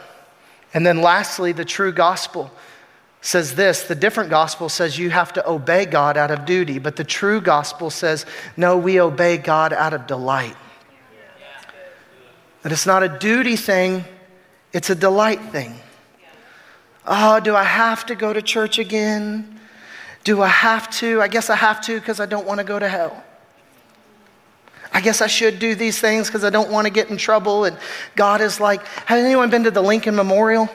And 0.73 0.87
then 0.87 1.03
lastly, 1.03 1.53
the 1.53 1.67
true 1.67 1.93
gospel 1.93 2.51
says 3.21 3.55
this 3.55 3.83
the 3.83 3.95
different 3.95 4.31
gospel 4.31 4.71
says 4.71 4.99
you 4.99 5.11
have 5.11 5.31
to 5.35 5.47
obey 5.47 5.85
God 5.85 6.17
out 6.17 6.31
of 6.31 6.47
duty, 6.47 6.79
but 6.79 6.97
the 6.97 7.05
true 7.05 7.43
gospel 7.43 7.91
says, 7.91 8.25
no, 8.57 8.79
we 8.79 8.99
obey 8.99 9.37
God 9.37 9.75
out 9.75 9.93
of 9.93 10.07
delight. 10.07 10.57
That 12.63 12.73
it's 12.73 12.87
not 12.87 13.03
a 13.03 13.19
duty 13.19 13.57
thing, 13.57 14.07
it's 14.73 14.89
a 14.89 14.95
delight 14.95 15.43
thing. 15.53 15.75
Oh, 17.07 17.41
do 17.41 17.55
I 17.55 17.65
have 17.65 18.07
to 18.07 18.15
go 18.15 18.33
to 18.33 18.41
church 18.41 18.79
again? 18.79 19.61
Do 20.25 20.41
I 20.41 20.49
have 20.49 20.89
to? 20.93 21.21
I 21.21 21.29
guess 21.29 21.51
I 21.51 21.57
have 21.57 21.83
to 21.83 22.01
because 22.01 22.21
I 22.21 22.27
don't 22.27 22.47
want 22.47 22.57
to 22.57 22.65
go 22.65 22.79
to 22.79 22.89
hell. 22.89 23.23
I 24.93 25.01
guess 25.01 25.21
I 25.21 25.27
should 25.27 25.59
do 25.59 25.75
these 25.75 26.01
things 26.01 26.29
because 26.29 26.45
I 26.45 26.51
don't 26.51 26.71
want 26.71 26.87
to 26.87 26.93
get 26.93 27.11
in 27.11 27.17
trouble. 27.17 27.65
And 27.65 27.77
God 28.17 28.41
is 28.41 28.59
like, 28.61 28.85
has 29.07 29.23
anyone 29.23 29.51
been 29.51 29.65
to 29.65 29.71
the 29.71 29.83
Lincoln 29.83 30.15
Memorial? 30.15 30.69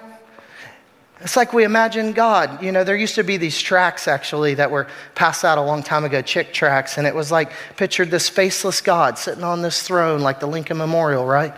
It's 1.22 1.38
like 1.38 1.54
we 1.54 1.64
imagine 1.64 2.12
God. 2.12 2.62
You 2.62 2.72
know, 2.72 2.84
there 2.84 2.98
used 2.98 3.16
to 3.16 3.24
be 3.24 3.38
these 3.38 3.60
tracts 3.60 4.10
actually 4.10 4.56
that 4.56 4.70
were 4.70 4.88
passed 5.16 5.46
out 5.46 5.58
a 5.58 5.62
long 5.62 5.82
time 5.82 6.04
ago, 6.04 6.22
Chick 6.22 6.54
tracts, 6.54 6.98
and 6.98 7.08
it 7.08 7.16
was 7.16 7.32
like 7.32 7.52
pictured 7.78 8.12
this 8.12 8.28
faceless 8.28 8.82
God 8.82 9.18
sitting 9.18 9.44
on 9.44 9.62
this 9.62 9.82
throne 9.82 10.20
like 10.20 10.42
the 10.42 10.48
Lincoln 10.48 10.78
Memorial, 10.78 11.26
right? 11.26 11.54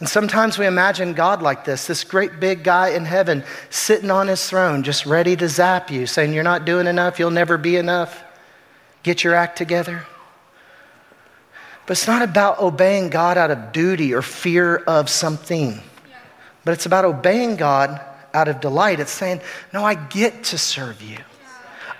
And 0.00 0.08
sometimes 0.08 0.58
we 0.58 0.66
imagine 0.66 1.12
God 1.12 1.40
like 1.40 1.64
this 1.64 1.86
this 1.86 2.02
great 2.02 2.40
big 2.40 2.64
guy 2.64 2.88
in 2.88 3.04
heaven 3.04 3.44
sitting 3.68 4.10
on 4.10 4.26
his 4.26 4.48
throne, 4.48 4.82
just 4.82 5.06
ready 5.06 5.36
to 5.36 5.48
zap 5.48 5.90
you, 5.90 6.06
saying, 6.06 6.32
You're 6.32 6.42
not 6.42 6.64
doing 6.64 6.88
enough, 6.88 7.20
you'll 7.20 7.30
never 7.30 7.56
be 7.56 7.76
enough. 7.76 8.24
Get 9.04 9.22
your 9.22 9.34
act 9.34 9.56
together. 9.56 10.04
But 11.90 11.96
it's 11.96 12.06
not 12.06 12.22
about 12.22 12.60
obeying 12.60 13.08
God 13.10 13.36
out 13.36 13.50
of 13.50 13.72
duty 13.72 14.14
or 14.14 14.22
fear 14.22 14.76
of 14.76 15.10
something, 15.10 15.80
but 16.64 16.70
it's 16.70 16.86
about 16.86 17.04
obeying 17.04 17.56
God 17.56 18.00
out 18.32 18.46
of 18.46 18.60
delight. 18.60 19.00
It's 19.00 19.10
saying, 19.10 19.40
No, 19.72 19.84
I 19.84 19.94
get 19.96 20.44
to 20.44 20.56
serve 20.56 21.02
you. 21.02 21.18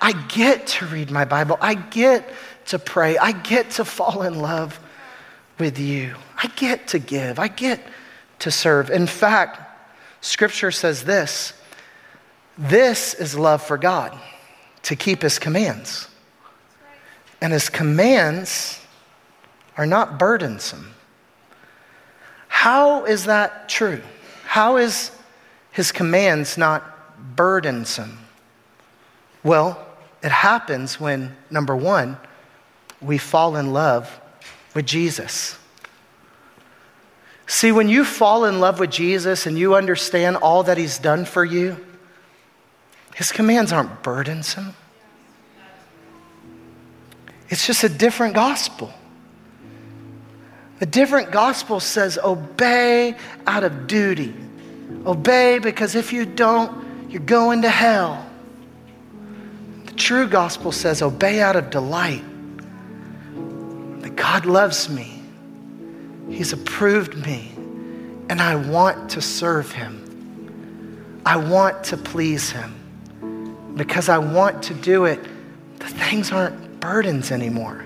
I 0.00 0.12
get 0.28 0.68
to 0.68 0.86
read 0.86 1.10
my 1.10 1.24
Bible. 1.24 1.58
I 1.60 1.74
get 1.74 2.24
to 2.66 2.78
pray. 2.78 3.18
I 3.18 3.32
get 3.32 3.70
to 3.70 3.84
fall 3.84 4.22
in 4.22 4.38
love 4.38 4.78
with 5.58 5.76
you. 5.80 6.14
I 6.40 6.46
get 6.54 6.86
to 6.86 7.00
give. 7.00 7.40
I 7.40 7.48
get 7.48 7.80
to 8.38 8.52
serve. 8.52 8.90
In 8.90 9.08
fact, 9.08 9.58
Scripture 10.20 10.70
says 10.70 11.02
this 11.02 11.52
this 12.56 13.12
is 13.14 13.36
love 13.36 13.60
for 13.60 13.76
God, 13.76 14.16
to 14.82 14.94
keep 14.94 15.22
His 15.22 15.40
commands. 15.40 16.06
And 17.40 17.52
His 17.52 17.68
commands 17.68 18.79
are 19.80 19.86
not 19.86 20.18
burdensome. 20.18 20.92
How 22.48 23.06
is 23.06 23.24
that 23.24 23.66
true? 23.66 24.02
How 24.44 24.76
is 24.76 25.10
his 25.72 25.90
commands 25.90 26.58
not 26.58 27.34
burdensome? 27.34 28.18
Well, 29.42 29.82
it 30.22 30.32
happens 30.32 31.00
when, 31.00 31.34
number 31.48 31.74
one, 31.74 32.18
we 33.00 33.16
fall 33.16 33.56
in 33.56 33.72
love 33.72 34.20
with 34.74 34.84
Jesus. 34.84 35.58
See, 37.46 37.72
when 37.72 37.88
you 37.88 38.04
fall 38.04 38.44
in 38.44 38.60
love 38.60 38.80
with 38.80 38.90
Jesus 38.90 39.46
and 39.46 39.58
you 39.58 39.74
understand 39.74 40.36
all 40.36 40.62
that 40.64 40.76
he's 40.76 40.98
done 40.98 41.24
for 41.24 41.42
you, 41.42 41.82
his 43.14 43.32
commands 43.32 43.72
aren't 43.72 44.02
burdensome. 44.02 44.74
It's 47.48 47.66
just 47.66 47.82
a 47.82 47.88
different 47.88 48.34
gospel. 48.34 48.92
A 50.80 50.86
different 50.86 51.30
gospel 51.30 51.78
says, 51.78 52.18
obey 52.18 53.14
out 53.46 53.64
of 53.64 53.86
duty. 53.86 54.34
Obey 55.04 55.58
because 55.58 55.94
if 55.94 56.12
you 56.12 56.24
don't, 56.24 57.10
you're 57.10 57.20
going 57.20 57.62
to 57.62 57.68
hell. 57.68 58.26
The 59.84 59.92
true 59.92 60.26
gospel 60.26 60.72
says, 60.72 61.02
obey 61.02 61.40
out 61.42 61.56
of 61.56 61.70
delight. 61.70 62.24
That 64.02 64.16
God 64.16 64.46
loves 64.46 64.88
me, 64.88 65.22
He's 66.30 66.52
approved 66.52 67.14
me, 67.26 67.52
and 68.30 68.40
I 68.40 68.56
want 68.56 69.10
to 69.10 69.20
serve 69.20 69.70
Him. 69.72 71.20
I 71.26 71.36
want 71.36 71.84
to 71.84 71.98
please 71.98 72.50
Him. 72.50 72.76
Because 73.76 74.08
I 74.08 74.18
want 74.18 74.62
to 74.64 74.74
do 74.74 75.04
it, 75.04 75.20
the 75.78 75.88
things 75.88 76.32
aren't 76.32 76.80
burdens 76.80 77.30
anymore. 77.30 77.84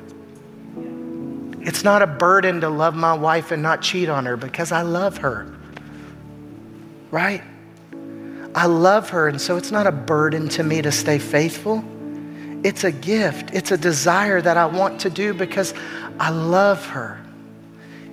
It's 1.65 1.83
not 1.83 2.03
a 2.03 2.07
burden 2.07 2.61
to 2.61 2.69
love 2.69 2.95
my 2.95 3.15
wife 3.15 3.51
and 3.51 3.63
not 3.63 3.81
cheat 3.81 4.11
on 4.11 4.27
her 4.27 4.37
because 4.37 4.71
I 4.71 4.83
love 4.83 5.17
her. 5.19 5.51
Right? 7.11 7.43
I 8.55 8.67
love 8.67 9.09
her, 9.11 9.29
and 9.29 9.41
so 9.41 9.57
it's 9.57 9.73
not 9.73 9.87
a 9.87 9.93
burden 9.93 10.49
to 10.51 10.63
me 10.63 10.83
to 10.83 10.93
stay 10.93 11.19
faithful. 11.19 11.83
It's 12.63 12.85
a 12.85 12.93
gift, 12.93 13.51
it's 13.55 13.73
a 13.73 13.79
desire 13.79 14.43
that 14.43 14.59
I 14.59 14.67
want 14.67 15.01
to 15.01 15.11
do 15.11 15.33
because 15.33 15.73
I 16.21 16.29
love 16.31 16.85
her. 16.87 17.21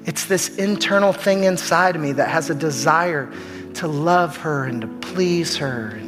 It's 0.05 0.25
this 0.25 0.55
internal 0.55 1.11
thing 1.11 1.43
inside 1.43 1.95
of 1.95 2.01
me 2.01 2.13
that 2.13 2.29
has 2.29 2.49
a 2.49 2.55
desire 2.55 3.31
to 3.75 3.87
love 3.87 4.37
her 4.37 4.63
and 4.63 4.81
to 4.81 4.87
please 4.87 5.57
her. 5.57 5.99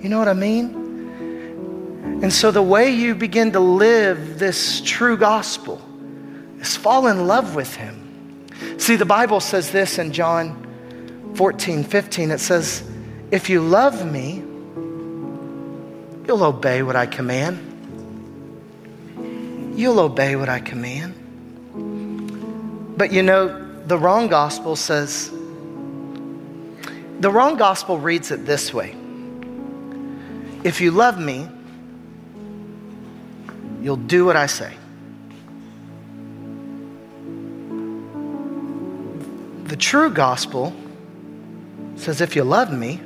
You 0.00 0.08
know 0.08 0.18
what 0.18 0.28
I 0.28 0.34
mean? 0.34 2.20
And 2.22 2.32
so 2.32 2.52
the 2.52 2.62
way 2.62 2.90
you 2.90 3.16
begin 3.16 3.50
to 3.52 3.60
live 3.60 4.38
this 4.38 4.80
true 4.80 5.16
gospel 5.16 5.82
is 6.64 6.76
fall 6.76 7.06
in 7.08 7.26
love 7.26 7.54
with 7.54 7.76
him. 7.76 8.00
See, 8.78 8.96
the 8.96 9.04
Bible 9.04 9.40
says 9.40 9.70
this 9.70 9.98
in 9.98 10.12
John 10.12 11.32
14, 11.34 11.84
15. 11.84 12.30
It 12.30 12.38
says, 12.38 12.82
If 13.30 13.50
you 13.50 13.60
love 13.60 14.10
me, 14.10 14.42
you'll 16.26 16.42
obey 16.42 16.82
what 16.82 16.96
I 16.96 17.04
command. 17.04 17.72
You'll 19.76 20.00
obey 20.00 20.36
what 20.36 20.48
I 20.48 20.60
command. 20.60 21.20
But 22.96 23.12
you 23.12 23.22
know, 23.22 23.60
the 23.86 23.98
wrong 23.98 24.28
gospel 24.28 24.76
says, 24.76 25.30
the 27.20 27.30
wrong 27.30 27.56
gospel 27.56 27.98
reads 27.98 28.30
it 28.30 28.46
this 28.46 28.72
way 28.72 28.94
If 30.64 30.80
you 30.80 30.92
love 30.92 31.18
me, 31.18 31.46
you'll 33.82 33.96
do 33.96 34.24
what 34.24 34.36
I 34.36 34.46
say. 34.46 34.72
The 39.74 39.80
true 39.80 40.08
gospel 40.08 40.72
says, 41.96 42.20
if 42.20 42.36
you 42.36 42.44
love 42.44 42.70
me, 42.72 43.00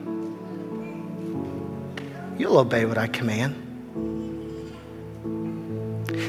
you'll 2.37 2.59
obey 2.59 2.85
what 2.85 2.99
I 2.99 3.07
command. 3.07 3.55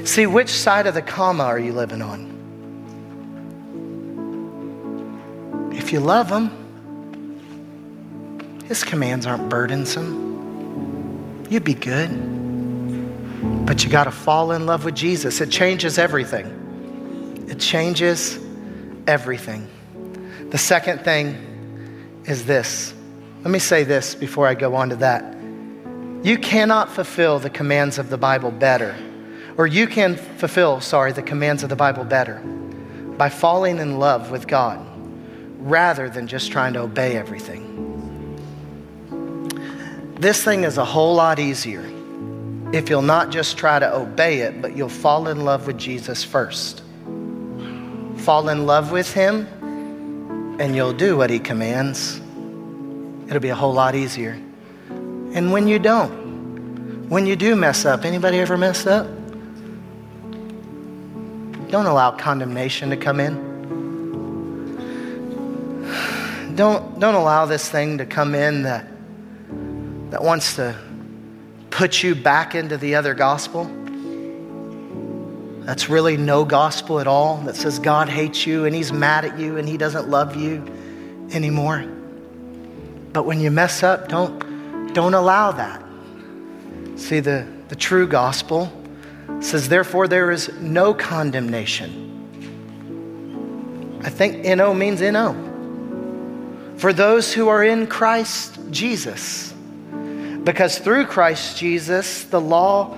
See, 0.08 0.28
which 0.28 0.48
side 0.48 0.88
of 0.88 0.94
the 0.94 1.02
comma 1.02 1.44
are 1.44 1.60
you 1.60 1.74
living 1.74 2.02
on? 2.02 2.30
If 5.74 5.92
you 5.92 6.00
love 6.00 6.30
him, 6.30 6.50
his 8.66 8.86
commands 8.86 9.26
aren't 9.26 9.50
burdensome. 9.50 11.48
You'd 11.50 11.66
be 11.66 11.74
good. 11.74 12.08
But 13.66 13.84
you 13.84 13.90
got 13.90 14.06
to 14.06 14.12
fall 14.12 14.54
in 14.54 14.66
love 14.66 14.86
with 14.86 14.96
Jesus. 14.96 15.42
It 15.42 15.50
changes 15.50 15.98
everything. 15.98 17.46
It 17.50 17.60
changes 17.60 18.40
everything. 19.06 19.68
The 20.50 20.58
second 20.58 21.02
thing 21.02 22.22
is 22.26 22.46
this. 22.46 22.94
Let 23.44 23.52
me 23.52 23.60
say 23.60 23.84
this 23.84 24.16
before 24.16 24.48
I 24.48 24.56
go 24.56 24.76
on 24.76 24.90
to 24.90 24.96
that. 24.98 25.36
You 26.24 26.40
cannot 26.40 26.92
fulfill 26.92 27.38
the 27.38 27.52
commands 27.52 28.00
of 28.00 28.10
the 28.10 28.18
Bible 28.18 28.50
better, 28.50 28.96
or 29.58 29.68
you 29.68 29.86
can 29.86 30.16
fulfill, 30.16 30.82
sorry, 30.82 31.12
the 31.12 31.22
commands 31.22 31.62
of 31.62 31.70
the 31.70 31.76
Bible 31.76 32.04
better 32.04 32.40
by 33.18 33.30
falling 33.30 33.78
in 33.78 34.00
love 34.00 34.32
with 34.32 34.48
God 34.48 34.86
rather 35.60 36.10
than 36.10 36.26
just 36.26 36.52
trying 36.52 36.74
to 36.74 36.80
obey 36.80 37.16
everything. 37.16 37.68
This 40.16 40.44
thing 40.44 40.64
is 40.64 40.80
a 40.80 40.86
whole 40.86 41.14
lot 41.14 41.38
easier 41.38 41.86
if 42.74 42.90
you'll 42.90 43.02
not 43.02 43.30
just 43.30 43.58
try 43.58 43.78
to 43.78 43.96
obey 43.96 44.40
it, 44.40 44.62
but 44.62 44.76
you'll 44.76 44.90
fall 44.90 45.28
in 45.28 45.46
love 45.46 45.68
with 45.68 45.78
Jesus 45.78 46.24
first. 46.24 46.82
Fall 48.18 48.50
in 48.50 48.66
love 48.66 48.92
with 48.92 49.14
Him 49.14 49.48
and 50.60 50.76
you'll 50.76 50.94
do 50.94 51.16
what 51.16 51.30
he 51.30 51.40
commands, 51.40 52.20
it'll 53.28 53.40
be 53.40 53.50
a 53.50 53.56
whole 53.56 53.74
lot 53.74 53.96
easier. 53.96 54.34
And 54.90 55.52
when 55.54 55.68
you 55.68 55.80
don't, 55.80 57.10
when 57.10 57.26
you 57.26 57.38
do 57.38 57.56
mess 57.56 57.86
up, 57.86 58.04
anybody 58.04 58.40
ever 58.40 58.58
mess 58.58 58.86
up? 58.86 59.08
Don't 61.70 61.86
allow 61.86 62.12
condemnation 62.12 62.90
to 62.90 62.98
come 62.98 63.20
in. 63.22 63.48
Don't, 66.56 67.00
don't 67.00 67.16
allow 67.16 67.46
this 67.46 67.70
thing 67.70 68.00
to 68.00 68.06
come 68.06 68.36
in 68.36 68.64
that, 68.64 68.86
that 70.12 70.22
wants 70.22 70.58
to 70.58 70.76
put 71.70 72.04
you 72.04 72.16
back 72.16 72.54
into 72.54 72.78
the 72.78 72.96
other 72.96 73.14
gospel 73.14 73.64
that's 75.70 75.88
really 75.88 76.18
no 76.18 76.46
gospel 76.46 77.00
at 77.00 77.06
all, 77.06 77.38
that 77.42 77.56
says 77.56 77.78
God 77.78 78.10
hates 78.10 78.48
you 78.48 78.66
and 78.66 78.74
he's 78.74 78.92
mad 78.92 79.24
at 79.24 79.38
you 79.38 79.58
and 79.58 79.70
he 79.70 79.78
doesn't 79.78 80.10
love 80.10 80.36
you 80.36 80.66
anymore. 81.32 81.86
But 83.14 83.28
when 83.28 83.40
you 83.40 83.52
mess 83.52 83.84
up, 83.84 84.08
don't, 84.08 84.96
don't 84.96 85.14
allow 85.14 85.52
that. 85.52 85.84
See, 86.96 87.20
the, 87.20 87.46
the 87.68 87.76
true 87.76 88.08
gospel 88.08 88.74
says, 89.42 89.70
therefore, 89.70 90.08
there 90.08 90.32
is 90.32 90.52
no 90.60 90.92
condemnation. 90.92 92.08
I 94.04 94.10
think 94.10 94.44
NO 94.44 94.74
means 94.74 95.02
NO. 95.02 95.36
For 96.78 96.94
those 96.94 97.32
who 97.32 97.48
are 97.48 97.64
in 97.64 97.86
Christ 97.86 98.58
Jesus. 98.72 99.54
Because 100.44 100.80
through 100.80 101.06
Christ 101.06 101.60
Jesus, 101.60 102.24
the 102.24 102.42
law 102.42 102.98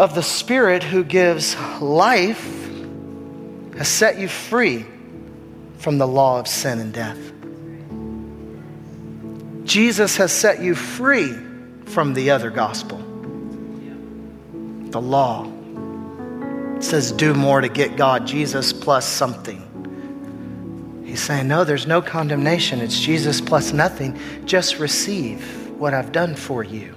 of 0.00 0.14
the 0.14 0.22
Spirit 0.22 0.82
who 0.82 1.04
gives 1.04 1.54
life 1.78 2.42
has 3.76 3.86
set 3.86 4.18
you 4.18 4.28
free 4.28 4.86
from 5.76 5.98
the 5.98 6.08
law 6.08 6.40
of 6.40 6.48
sin 6.48 6.80
and 6.80 6.94
death. 6.94 7.18
Jesus 9.66 10.16
has 10.16 10.32
set 10.32 10.62
you 10.62 10.74
free 10.74 11.36
from 11.84 12.14
the 12.14 12.30
other 12.30 12.48
gospel. 12.48 12.96
The 14.88 15.02
law 15.02 15.44
it 16.76 16.82
says, 16.82 17.12
do 17.12 17.34
more 17.34 17.60
to 17.60 17.68
get 17.68 17.96
God, 17.96 18.26
Jesus 18.26 18.72
plus 18.72 19.06
something. 19.06 19.66
He's 21.04 21.20
saying, 21.20 21.46
no, 21.46 21.64
there's 21.64 21.86
no 21.86 22.00
condemnation. 22.00 22.80
It's 22.80 22.98
Jesus 22.98 23.42
plus 23.42 23.74
nothing. 23.74 24.18
Just 24.46 24.78
receive 24.78 25.68
what 25.78 25.92
I've 25.92 26.10
done 26.10 26.36
for 26.36 26.64
you 26.64 26.94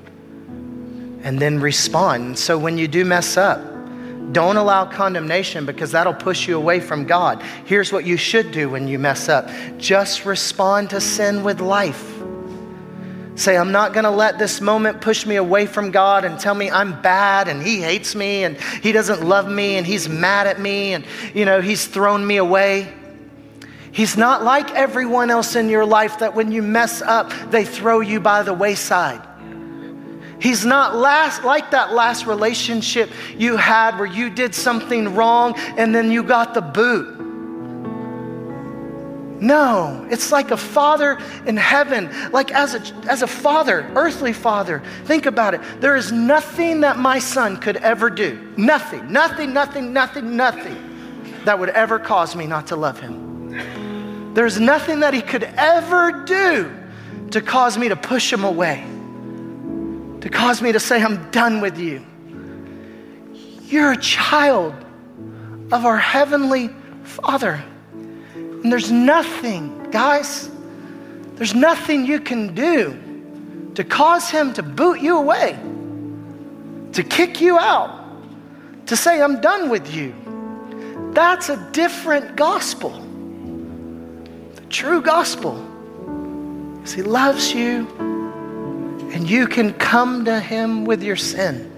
and 1.23 1.39
then 1.39 1.59
respond. 1.59 2.37
So 2.37 2.57
when 2.57 2.77
you 2.77 2.87
do 2.87 3.03
mess 3.05 3.37
up, 3.37 3.61
don't 4.31 4.57
allow 4.57 4.85
condemnation 4.85 5.65
because 5.65 5.91
that'll 5.91 6.13
push 6.13 6.47
you 6.47 6.57
away 6.57 6.79
from 6.79 7.05
God. 7.05 7.41
Here's 7.65 7.91
what 7.91 8.05
you 8.05 8.17
should 8.17 8.51
do 8.51 8.69
when 8.69 8.87
you 8.87 8.99
mess 8.99 9.29
up 9.29 9.49
just 9.77 10.25
respond 10.25 10.91
to 10.91 11.01
sin 11.01 11.43
with 11.43 11.59
life. 11.59 12.09
Say, 13.35 13.57
I'm 13.57 13.71
not 13.71 13.93
going 13.93 14.03
to 14.03 14.11
let 14.11 14.37
this 14.37 14.61
moment 14.61 15.01
push 15.01 15.25
me 15.25 15.37
away 15.37 15.65
from 15.65 15.89
God 15.89 16.23
and 16.23 16.39
tell 16.39 16.53
me 16.53 16.69
I'm 16.69 17.01
bad 17.01 17.47
and 17.47 17.63
He 17.63 17.81
hates 17.81 18.13
me 18.13 18.43
and 18.43 18.57
He 18.57 18.91
doesn't 18.91 19.23
love 19.23 19.49
me 19.49 19.75
and 19.77 19.87
He's 19.87 20.07
mad 20.07 20.45
at 20.45 20.59
me 20.59 20.93
and, 20.93 21.03
you 21.33 21.43
know, 21.43 21.59
He's 21.59 21.87
thrown 21.87 22.25
me 22.25 22.37
away. 22.37 22.93
He's 23.91 24.17
not 24.17 24.43
like 24.43 24.71
everyone 24.71 25.31
else 25.31 25.55
in 25.55 25.67
your 25.69 25.85
life 25.85 26.19
that 26.19 26.35
when 26.35 26.51
you 26.51 26.61
mess 26.61 27.01
up, 27.01 27.31
they 27.49 27.65
throw 27.65 28.01
you 28.01 28.19
by 28.19 28.43
the 28.43 28.53
wayside. 28.53 29.21
He's 30.43 30.65
not 30.65 30.93
last, 30.97 31.45
like 31.45 31.71
that 31.71 31.93
last 31.93 32.25
relationship 32.25 33.09
you 33.37 33.55
had 33.55 33.97
where 33.97 34.05
you 34.05 34.29
did 34.29 34.53
something 34.53 35.15
wrong 35.15 35.57
and 35.77 35.95
then 35.95 36.11
you 36.11 36.21
got 36.21 36.53
the 36.53 36.59
boot. 36.59 37.17
No, 39.39 40.05
it's 40.11 40.33
like 40.33 40.51
a 40.51 40.57
father 40.57 41.17
in 41.45 41.55
heaven, 41.55 42.09
like 42.33 42.51
as 42.51 42.75
a, 42.75 42.81
as 43.09 43.21
a 43.21 43.27
father, 43.27 43.89
earthly 43.95 44.33
father. 44.33 44.83
Think 45.05 45.27
about 45.27 45.53
it. 45.53 45.61
There 45.79 45.95
is 45.95 46.11
nothing 46.11 46.81
that 46.81 46.99
my 46.99 47.19
son 47.19 47.55
could 47.55 47.77
ever 47.77 48.09
do. 48.09 48.53
Nothing, 48.57 49.13
nothing, 49.13 49.53
nothing, 49.53 49.93
nothing, 49.93 50.35
nothing 50.35 51.39
that 51.45 51.57
would 51.57 51.69
ever 51.69 51.99
cause 51.99 52.35
me 52.35 52.47
not 52.47 52.67
to 52.67 52.75
love 52.75 52.99
him. 52.99 54.33
There's 54.33 54.59
nothing 54.59 54.99
that 54.99 55.13
he 55.13 55.21
could 55.21 55.43
ever 55.43 56.25
do 56.25 56.69
to 57.31 57.39
cause 57.39 57.77
me 57.77 57.87
to 57.87 57.95
push 57.95 58.31
him 58.33 58.43
away 58.43 58.89
to 60.23 60.29
cause 60.29 60.61
me 60.61 60.71
to 60.71 60.79
say, 60.79 61.03
I'm 61.03 61.29
done 61.31 61.59
with 61.59 61.77
you. 61.77 62.01
You're 63.65 63.91
a 63.91 63.97
child 63.97 64.73
of 65.69 65.85
our 65.85 65.97
Heavenly 65.97 66.69
Father. 67.03 67.61
And 68.33 68.71
there's 68.71 68.89
nothing, 68.89 69.91
guys, 69.91 70.49
there's 71.35 71.53
nothing 71.53 72.05
you 72.05 72.21
can 72.21 72.55
do 72.55 73.71
to 73.75 73.83
cause 73.83 74.29
Him 74.29 74.53
to 74.53 74.63
boot 74.63 75.01
you 75.01 75.17
away, 75.17 75.59
to 76.93 77.03
kick 77.03 77.41
you 77.41 77.59
out, 77.59 78.05
to 78.85 78.95
say, 78.95 79.21
I'm 79.21 79.41
done 79.41 79.67
with 79.67 79.93
you. 79.93 80.15
That's 81.11 81.49
a 81.49 81.69
different 81.73 82.37
gospel. 82.37 82.91
The 84.55 84.65
true 84.69 85.01
gospel 85.01 85.61
is 86.81 86.93
He 86.93 87.01
loves 87.01 87.53
you 87.53 88.13
and 89.13 89.29
you 89.29 89.45
can 89.45 89.73
come 89.73 90.25
to 90.25 90.39
Him 90.39 90.85
with 90.85 91.03
your 91.03 91.15
sin. 91.15 91.69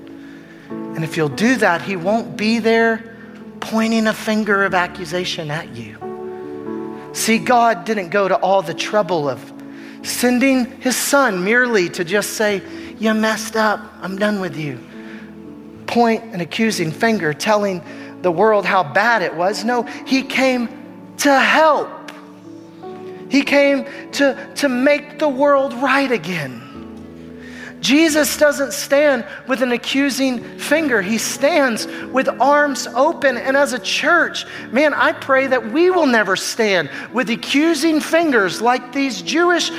And 0.69 1.04
if 1.04 1.17
you'll 1.17 1.28
do 1.28 1.58
that, 1.58 1.82
He 1.82 1.98
won't 1.98 2.38
be 2.38 2.60
there 2.60 3.13
pointing 3.60 4.08
a 4.08 4.13
finger 4.13 4.63
of 4.63 4.74
accusation 4.74 5.52
at 5.52 5.76
you. 5.76 7.10
See, 7.12 7.38
God 7.38 7.84
didn't 7.84 8.10
go 8.10 8.28
to 8.28 8.36
all 8.38 8.62
the 8.62 8.74
trouble 8.74 9.28
of 9.28 9.52
sending 10.02 10.80
His 10.80 10.95
Son 10.95 11.43
merely 11.43 11.89
to 11.89 12.06
just 12.06 12.32
say, 12.32 12.62
You 13.00 13.13
messed 13.13 13.58
up, 13.58 13.82
I'm 14.02 14.17
done 14.17 14.39
with 14.39 14.56
you. 14.56 14.80
point 15.88 16.24
an 16.34 16.39
accusing 16.39 16.91
finger 16.91 17.34
telling 17.34 17.84
the 18.21 18.32
world 18.32 18.65
how 18.65 18.82
bad 18.82 19.21
it 19.21 19.36
was. 19.36 19.65
No, 19.65 19.84
he 19.84 20.24
came 20.24 20.69
to 21.17 21.38
help. 21.38 21.89
He 23.30 23.43
came 23.43 23.86
to, 24.13 24.54
to 24.56 24.69
make 24.69 25.19
the 25.19 25.28
world 25.28 25.74
right 25.74 26.12
again. 26.12 26.64
Jesus 27.86 28.36
doesn't 28.36 28.74
stand 28.74 29.28
with 29.48 29.62
an 29.62 29.71
accusing 29.71 30.43
finger. 30.58 31.04
He 31.04 31.19
stands 31.19 31.86
with 32.12 32.28
arms 32.41 32.88
open. 32.88 33.38
And 33.38 33.56
as 33.56 33.74
a 33.74 33.80
church, 33.80 34.48
man, 34.71 34.91
I 34.91 35.12
pray 35.12 35.45
that 35.45 35.71
we 35.71 35.91
will 35.91 36.08
never 36.08 36.36
stand 36.36 36.89
with 37.13 37.30
accusing 37.30 38.00
fingers 38.00 38.60
like 38.60 38.91
these 38.91 39.21
Jewish 39.21 39.69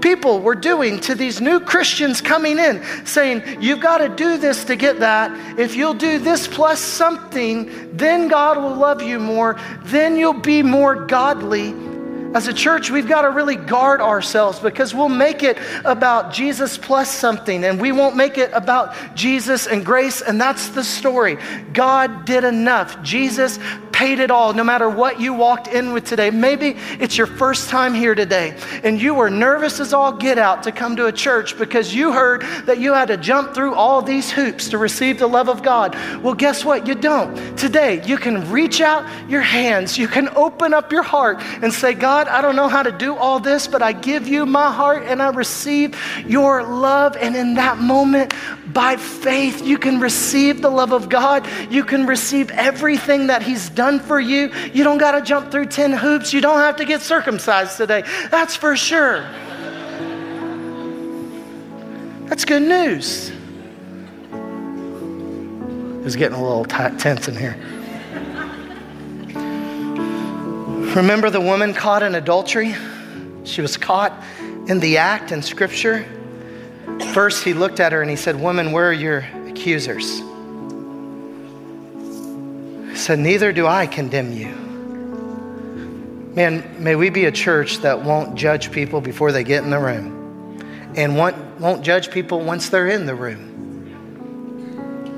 people 0.00 0.38
were 0.38 0.54
doing 0.54 1.00
to 1.00 1.16
these 1.16 1.40
new 1.40 1.58
Christians 1.58 2.20
coming 2.20 2.60
in, 2.60 2.84
saying, 3.04 3.42
You've 3.60 3.80
got 3.80 3.98
to 3.98 4.08
do 4.10 4.38
this 4.38 4.64
to 4.66 4.76
get 4.76 5.00
that. 5.00 5.58
If 5.58 5.74
you'll 5.74 5.94
do 5.94 6.20
this 6.20 6.46
plus 6.46 6.78
something, 6.78 7.96
then 7.96 8.28
God 8.28 8.58
will 8.58 8.76
love 8.76 9.02
you 9.02 9.18
more. 9.18 9.58
Then 9.86 10.16
you'll 10.16 10.34
be 10.34 10.62
more 10.62 10.94
godly 10.94 11.74
as 12.34 12.48
a 12.48 12.52
church, 12.52 12.90
we've 12.90 13.08
got 13.08 13.22
to 13.22 13.30
really 13.30 13.56
guard 13.56 14.00
ourselves 14.00 14.60
because 14.60 14.94
we'll 14.94 15.08
make 15.08 15.42
it 15.42 15.58
about 15.84 16.32
Jesus 16.32 16.76
plus 16.76 17.12
something 17.12 17.64
and 17.64 17.80
we 17.80 17.92
won't 17.92 18.16
make 18.16 18.38
it 18.38 18.50
about 18.52 18.94
Jesus 19.14 19.66
and 19.66 19.84
grace, 19.84 20.20
and 20.20 20.40
that's 20.40 20.68
the 20.68 20.84
story. 20.84 21.38
God 21.72 22.24
did 22.24 22.44
enough. 22.44 23.02
Jesus 23.02 23.58
paid 23.96 24.20
it 24.20 24.30
all, 24.30 24.52
no 24.52 24.62
matter 24.62 24.90
what 24.90 25.18
you 25.18 25.32
walked 25.32 25.68
in 25.68 25.94
with 25.94 26.04
today. 26.04 26.28
Maybe 26.28 26.76
it's 27.00 27.16
your 27.16 27.26
first 27.26 27.70
time 27.70 27.94
here 27.94 28.14
today 28.14 28.54
and 28.84 29.00
you 29.00 29.14
were 29.14 29.30
nervous 29.30 29.80
as 29.80 29.94
all 29.94 30.12
get 30.12 30.36
out 30.36 30.64
to 30.64 30.72
come 30.72 30.96
to 30.96 31.06
a 31.06 31.12
church 31.12 31.56
because 31.56 31.94
you 31.94 32.12
heard 32.12 32.42
that 32.66 32.78
you 32.78 32.92
had 32.92 33.08
to 33.08 33.16
jump 33.16 33.54
through 33.54 33.72
all 33.72 34.02
these 34.02 34.30
hoops 34.30 34.68
to 34.68 34.76
receive 34.76 35.18
the 35.18 35.26
love 35.26 35.48
of 35.48 35.62
God. 35.62 35.94
Well, 36.22 36.34
guess 36.34 36.62
what? 36.62 36.86
You 36.86 36.94
don't. 36.94 37.56
Today, 37.56 38.04
you 38.04 38.18
can 38.18 38.50
reach 38.50 38.82
out 38.82 39.06
your 39.30 39.40
hands, 39.40 39.96
you 39.96 40.08
can 40.08 40.28
open 40.36 40.74
up 40.74 40.92
your 40.92 41.02
heart 41.02 41.38
and 41.62 41.72
say, 41.72 41.94
God, 41.94 42.25
I 42.28 42.40
don't 42.40 42.56
know 42.56 42.68
how 42.68 42.82
to 42.82 42.92
do 42.92 43.16
all 43.16 43.40
this, 43.40 43.66
but 43.66 43.82
I 43.82 43.92
give 43.92 44.28
you 44.28 44.46
my 44.46 44.72
heart 44.72 45.04
and 45.04 45.22
I 45.22 45.28
receive 45.28 45.98
your 46.26 46.62
love. 46.62 47.16
And 47.16 47.36
in 47.36 47.54
that 47.54 47.78
moment, 47.78 48.34
by 48.72 48.96
faith, 48.96 49.64
you 49.64 49.78
can 49.78 50.00
receive 50.00 50.62
the 50.62 50.70
love 50.70 50.92
of 50.92 51.08
God. 51.08 51.46
You 51.70 51.84
can 51.84 52.06
receive 52.06 52.50
everything 52.50 53.28
that 53.28 53.42
He's 53.42 53.70
done 53.70 54.00
for 54.00 54.20
you. 54.20 54.52
You 54.72 54.84
don't 54.84 54.98
got 54.98 55.12
to 55.12 55.22
jump 55.22 55.50
through 55.50 55.66
10 55.66 55.92
hoops. 55.92 56.32
You 56.32 56.40
don't 56.40 56.58
have 56.58 56.76
to 56.76 56.84
get 56.84 57.00
circumcised 57.00 57.76
today. 57.76 58.02
That's 58.30 58.56
for 58.56 58.76
sure. 58.76 59.22
That's 62.26 62.44
good 62.44 62.62
news. 62.62 63.30
It's 66.04 66.16
getting 66.16 66.38
a 66.38 66.42
little 66.42 66.64
tense 66.64 67.28
in 67.28 67.36
here. 67.36 67.56
Remember 70.96 71.28
the 71.28 71.42
woman 71.42 71.74
caught 71.74 72.02
in 72.02 72.14
adultery? 72.14 72.74
She 73.44 73.60
was 73.60 73.76
caught 73.76 74.18
in 74.66 74.80
the 74.80 74.96
act 74.96 75.30
in 75.30 75.42
Scripture. 75.42 76.06
First, 77.12 77.44
he 77.44 77.52
looked 77.52 77.80
at 77.80 77.92
her 77.92 78.00
and 78.00 78.08
he 78.08 78.16
said, 78.16 78.40
Woman, 78.40 78.72
where 78.72 78.88
are 78.88 78.94
your 78.94 79.18
accusers? 79.46 80.22
said, 82.98 83.18
Neither 83.18 83.52
do 83.52 83.66
I 83.66 83.86
condemn 83.86 84.32
you. 84.32 84.48
Man, 86.34 86.82
may 86.82 86.96
we 86.96 87.10
be 87.10 87.26
a 87.26 87.32
church 87.32 87.80
that 87.80 88.02
won't 88.02 88.34
judge 88.34 88.72
people 88.72 89.02
before 89.02 89.32
they 89.32 89.44
get 89.44 89.62
in 89.64 89.68
the 89.68 89.78
room 89.78 90.94
and 90.96 91.14
won't, 91.14 91.36
won't 91.60 91.84
judge 91.84 92.10
people 92.10 92.40
once 92.40 92.70
they're 92.70 92.88
in 92.88 93.04
the 93.04 93.14
room. 93.14 93.52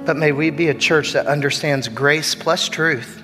But 0.05 0.17
may 0.17 0.33
we 0.33 0.51
be 0.51 0.71
a 0.71 0.75
church 0.75 1.13
that 1.13 1.29
understands 1.29 1.87
grace 1.87 2.35
plus 2.35 2.69
truth. 2.69 3.23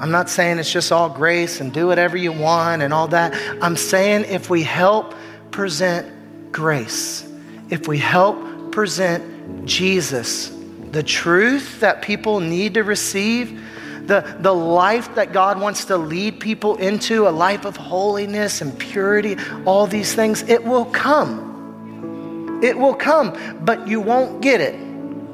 I'm 0.00 0.10
not 0.10 0.30
saying 0.30 0.58
it's 0.58 0.72
just 0.72 0.92
all 0.92 1.10
grace 1.10 1.60
and 1.60 1.72
do 1.74 1.86
whatever 1.86 2.16
you 2.16 2.32
want 2.32 2.80
and 2.80 2.92
all 2.92 3.08
that. 3.08 3.34
I'm 3.62 3.76
saying 3.76 4.24
if 4.24 4.48
we 4.48 4.62
help 4.62 5.14
present 5.50 6.52
grace, 6.52 7.28
if 7.68 7.86
we 7.86 7.98
help 7.98 8.72
present 8.72 9.66
Jesus, 9.66 10.50
the 10.90 11.02
truth 11.02 11.80
that 11.80 12.00
people 12.00 12.40
need 12.40 12.74
to 12.74 12.82
receive, 12.82 13.62
the, 14.06 14.38
the 14.40 14.54
life 14.54 15.14
that 15.16 15.34
God 15.34 15.60
wants 15.60 15.84
to 15.84 15.98
lead 15.98 16.40
people 16.40 16.76
into, 16.78 17.28
a 17.28 17.30
life 17.30 17.66
of 17.66 17.76
holiness 17.76 18.62
and 18.62 18.76
purity, 18.78 19.36
all 19.66 19.86
these 19.86 20.14
things, 20.14 20.42
it 20.48 20.64
will 20.64 20.86
come. 20.86 22.60
It 22.62 22.78
will 22.78 22.94
come, 22.94 23.36
but 23.60 23.86
you 23.86 24.00
won't 24.00 24.40
get 24.40 24.62
it 24.62 24.80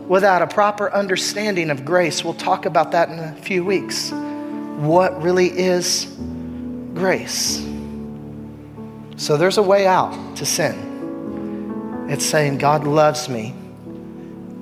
without 0.09 0.43
a 0.43 0.47
proper 0.49 0.93
understanding 0.93 1.71
of 1.71 1.85
grace. 1.85 2.25
We'll 2.25 2.35
talk 2.35 2.67
about 2.67 2.91
that 2.93 3.11
in 3.11 3.19
a 3.21 3.33
few 3.37 3.65
weeks. 3.65 4.13
What 4.77 5.23
really 5.23 5.49
is 5.49 6.05
grace? 6.95 7.67
So 9.17 9.37
there's 9.39 9.57
a 9.57 9.63
way 9.63 9.87
out 9.87 10.37
to 10.37 10.45
sin. 10.45 12.07
It's 12.11 12.25
saying, 12.25 12.59
God 12.59 12.87
loves 12.87 13.29
me 13.29 13.55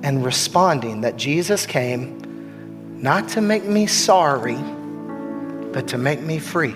and 0.03 0.23
responding 0.23 1.01
that 1.01 1.17
Jesus 1.17 1.65
came 1.65 2.21
not 3.01 3.27
to 3.29 3.41
make 3.41 3.65
me 3.65 3.87
sorry, 3.87 4.55
but 5.73 5.89
to 5.89 5.97
make 5.97 6.21
me 6.21 6.39
free. 6.39 6.73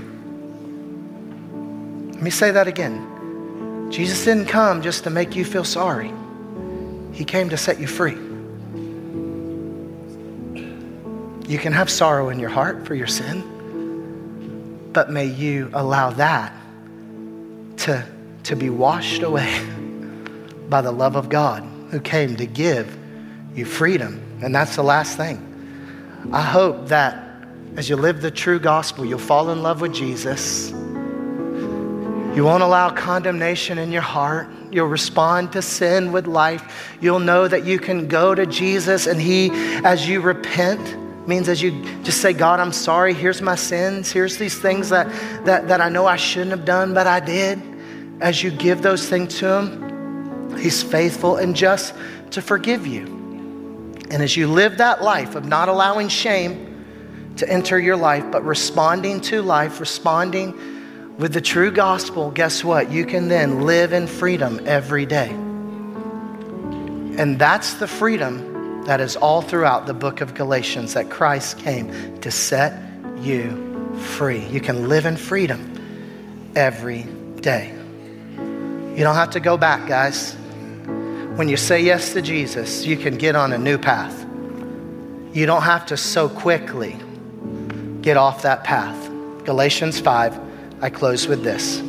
Let 2.13 2.21
me 2.21 2.29
say 2.29 2.51
that 2.51 2.67
again. 2.67 3.89
Jesus 3.89 4.25
didn't 4.25 4.47
come 4.47 4.81
just 4.81 5.05
to 5.05 5.09
make 5.09 5.35
you 5.35 5.45
feel 5.45 5.63
sorry, 5.63 6.11
He 7.13 7.23
came 7.23 7.49
to 7.49 7.57
set 7.57 7.79
you 7.79 7.87
free. 7.87 8.28
You 11.49 11.57
can 11.57 11.73
have 11.73 11.89
sorrow 11.89 12.29
in 12.29 12.39
your 12.39 12.51
heart 12.51 12.85
for 12.85 12.93
your 12.93 13.07
sin, 13.07 14.91
but 14.93 15.09
may 15.09 15.25
you 15.25 15.71
allow 15.73 16.11
that 16.11 16.53
to, 17.77 18.07
to 18.43 18.55
be 18.55 18.69
washed 18.69 19.23
away 19.23 19.59
by 20.69 20.81
the 20.81 20.91
love 20.91 21.15
of 21.15 21.27
God 21.27 21.63
who 21.89 21.99
came 21.99 22.35
to 22.35 22.45
give 22.45 22.95
you 23.55 23.65
freedom. 23.65 24.21
And 24.43 24.53
that's 24.53 24.75
the 24.75 24.83
last 24.83 25.17
thing. 25.17 25.43
I 26.31 26.43
hope 26.43 26.89
that 26.89 27.47
as 27.77 27.89
you 27.89 27.95
live 27.95 28.21
the 28.21 28.29
true 28.29 28.59
gospel, 28.59 29.03
you'll 29.03 29.17
fall 29.17 29.49
in 29.49 29.63
love 29.63 29.81
with 29.81 29.91
Jesus. 29.91 30.69
You 30.69 32.43
won't 32.45 32.61
allow 32.61 32.91
condemnation 32.91 33.79
in 33.79 33.91
your 33.91 34.03
heart. 34.03 34.47
You'll 34.69 34.85
respond 34.85 35.53
to 35.53 35.63
sin 35.63 36.11
with 36.11 36.27
life. 36.27 36.95
You'll 37.01 37.17
know 37.17 37.47
that 37.47 37.65
you 37.65 37.79
can 37.79 38.07
go 38.07 38.35
to 38.35 38.45
Jesus 38.45 39.07
and 39.07 39.19
He, 39.19 39.49
as 39.83 40.07
you 40.07 40.21
repent, 40.21 41.08
means 41.29 41.47
as 41.47 41.61
you 41.61 41.81
just 42.03 42.19
say, 42.21 42.33
God, 42.33 42.59
I'm 42.59 42.73
sorry. 42.73 43.13
Here's 43.13 43.41
my 43.41 43.55
sins. 43.55 44.11
Here's 44.11 44.37
these 44.37 44.59
things 44.59 44.89
that, 44.89 45.07
that, 45.45 45.69
that 45.69 45.79
I 45.79 45.87
know 45.87 46.05
I 46.05 46.17
shouldn't 46.17 46.51
have 46.51 46.65
done, 46.65 46.93
but 46.93 47.07
I 47.07 47.21
did. 47.21 47.61
As 48.19 48.43
you 48.43 48.51
give 48.51 48.81
those 48.81 49.07
things 49.07 49.37
to 49.39 49.59
Him, 49.59 50.57
He's 50.57 50.83
faithful 50.83 51.37
and 51.37 51.55
just 51.55 51.93
to 52.31 52.41
forgive 52.41 52.85
you. 52.85 53.05
And 54.11 54.23
as 54.23 54.35
you 54.35 54.47
live 54.47 54.79
that 54.79 55.03
life 55.03 55.35
of 55.35 55.45
not 55.45 55.69
allowing 55.69 56.09
shame 56.09 57.33
to 57.37 57.47
enter 57.47 57.79
your 57.79 57.95
life, 57.95 58.25
but 58.31 58.43
responding 58.43 59.21
to 59.21 59.41
life, 59.41 59.79
responding 59.79 61.15
with 61.17 61.33
the 61.33 61.41
true 61.41 61.71
gospel, 61.71 62.31
guess 62.31 62.63
what? 62.63 62.91
You 62.91 63.05
can 63.05 63.27
then 63.27 63.61
live 63.61 63.93
in 63.93 64.07
freedom 64.07 64.59
every 64.65 65.05
day. 65.05 65.29
And 67.19 67.37
that's 67.37 67.75
the 67.75 67.87
freedom 67.87 68.48
that 68.85 69.01
is 69.01 69.15
all 69.15 69.41
throughout 69.41 69.85
the 69.85 69.93
book 69.93 70.21
of 70.21 70.33
Galatians 70.33 70.93
that 70.93 71.09
Christ 71.09 71.57
came 71.59 72.19
to 72.21 72.31
set 72.31 72.81
you 73.17 73.95
free. 73.99 74.45
You 74.45 74.61
can 74.61 74.87
live 74.87 75.05
in 75.05 75.17
freedom 75.17 76.51
every 76.55 77.03
day. 77.41 77.73
You 78.37 79.03
don't 79.03 79.15
have 79.15 79.31
to 79.31 79.39
go 79.39 79.57
back, 79.57 79.87
guys 79.87 80.35
when 81.39 81.47
you 81.47 81.55
say 81.55 81.81
yes 81.81 82.11
to 82.11 82.21
Jesus, 82.21 82.85
you 82.85 82.97
can 82.97 83.17
get 83.17 83.33
on 83.33 83.53
a 83.53 83.57
new 83.57 83.77
path. 83.77 84.25
You 85.31 85.45
don't 85.45 85.61
have 85.61 85.85
to 85.85 85.95
so 85.95 86.27
quickly 86.27 86.97
get 88.01 88.17
off 88.17 88.41
that 88.41 88.65
path. 88.65 89.09
Galatians 89.45 90.01
5, 90.01 90.37
I 90.81 90.89
close 90.89 91.27
with 91.27 91.41
this. 91.41 91.81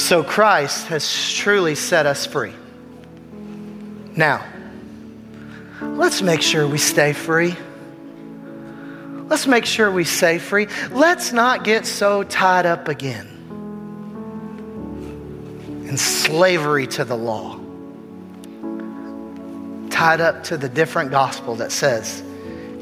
So 0.00 0.22
Christ 0.22 0.86
has 0.86 1.34
truly 1.34 1.74
set 1.74 2.06
us 2.06 2.26
free. 2.26 2.52
Now, 4.14 4.44
let's 5.98 6.22
make 6.22 6.40
sure 6.40 6.66
we 6.66 6.78
stay 6.78 7.12
free. 7.12 7.54
Let's 9.28 9.46
make 9.46 9.66
sure 9.66 9.90
we 9.90 10.04
stay 10.04 10.38
free. 10.38 10.68
Let's 10.90 11.32
not 11.32 11.64
get 11.64 11.84
so 11.84 12.22
tied 12.22 12.64
up 12.64 12.88
again 12.88 13.26
in 15.86 15.98
slavery 15.98 16.86
to 16.86 17.04
the 17.04 17.16
law 17.16 17.58
tied 19.98 20.20
up 20.20 20.44
to 20.44 20.56
the 20.56 20.68
different 20.68 21.10
gospel 21.10 21.56
that 21.56 21.72
says 21.72 22.22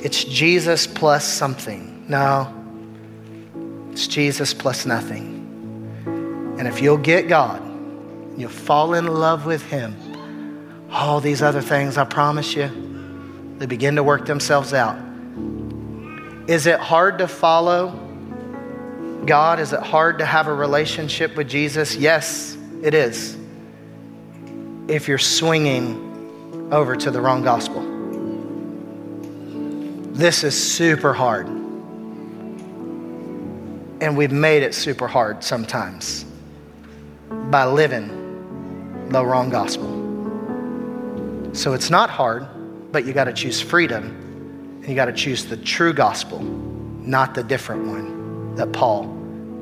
it's 0.05 0.23
Jesus 0.23 0.87
plus 0.87 1.25
something. 1.25 2.05
No, 2.07 2.53
it's 3.91 4.07
Jesus 4.07 4.53
plus 4.53 4.85
nothing. 4.85 5.35
And 6.59 6.69
if 6.69 6.83
you'll 6.83 6.99
get 6.99 7.27
God, 7.27 7.63
you'll 8.37 8.51
fall 8.51 8.93
in 8.93 9.07
love 9.07 9.47
with 9.47 9.63
Him, 9.63 9.97
all 10.91 11.21
these 11.21 11.41
other 11.41 11.63
things, 11.63 11.97
I 11.97 12.05
promise 12.05 12.55
you, 12.55 12.67
they 13.59 13.67
begin 13.67 13.97
to 13.97 14.03
work 14.03 14.27
themselves 14.27 14.73
out. 14.73 14.99
Is 16.47 16.67
it 16.67 16.79
hard 16.79 17.19
to 17.19 17.29
follow 17.29 17.91
God? 19.25 19.59
Is 19.59 19.73
it 19.73 19.81
hard 19.81 20.19
to 20.19 20.25
have 20.25 20.47
a 20.47 20.55
relationship 20.55 21.37
with 21.37 21.49
Jesus? 21.49 21.97
Yes, 21.97 22.57
it 22.83 22.95
is. 22.95 23.37
If 24.89 25.09
you're 25.09 25.19
swinging 25.19 26.69
over 26.73 26.97
to 26.97 27.11
the 27.11 27.21
wrong 27.21 27.43
gospel. 27.43 27.83
This 30.13 30.45
is 30.45 30.55
super 30.73 31.13
hard. 31.13 31.47
And 34.01 34.17
we've 34.17 34.33
made 34.33 34.63
it 34.63 34.75
super 34.75 35.07
hard 35.09 35.43
sometimes 35.45 36.25
by 37.51 37.65
living 37.65 39.09
the 39.11 39.25
wrong 39.25 39.51
gospel. 39.51 39.93
So 41.55 41.73
it's 41.73 41.91
not 41.91 42.11
hard, 42.11 42.47
but 42.97 43.05
you 43.05 43.13
got 43.13 43.25
to 43.25 43.33
choose 43.35 43.61
freedom 43.61 44.05
and 44.81 44.89
you 44.89 44.95
got 44.95 45.05
to 45.05 45.13
choose 45.13 45.45
the 45.45 45.57
true 45.59 45.93
gospel, 45.93 46.41
not 46.41 47.35
the 47.35 47.45
different 47.45 47.87
one 47.87 48.55
that 48.55 48.73
Paul 48.73 49.15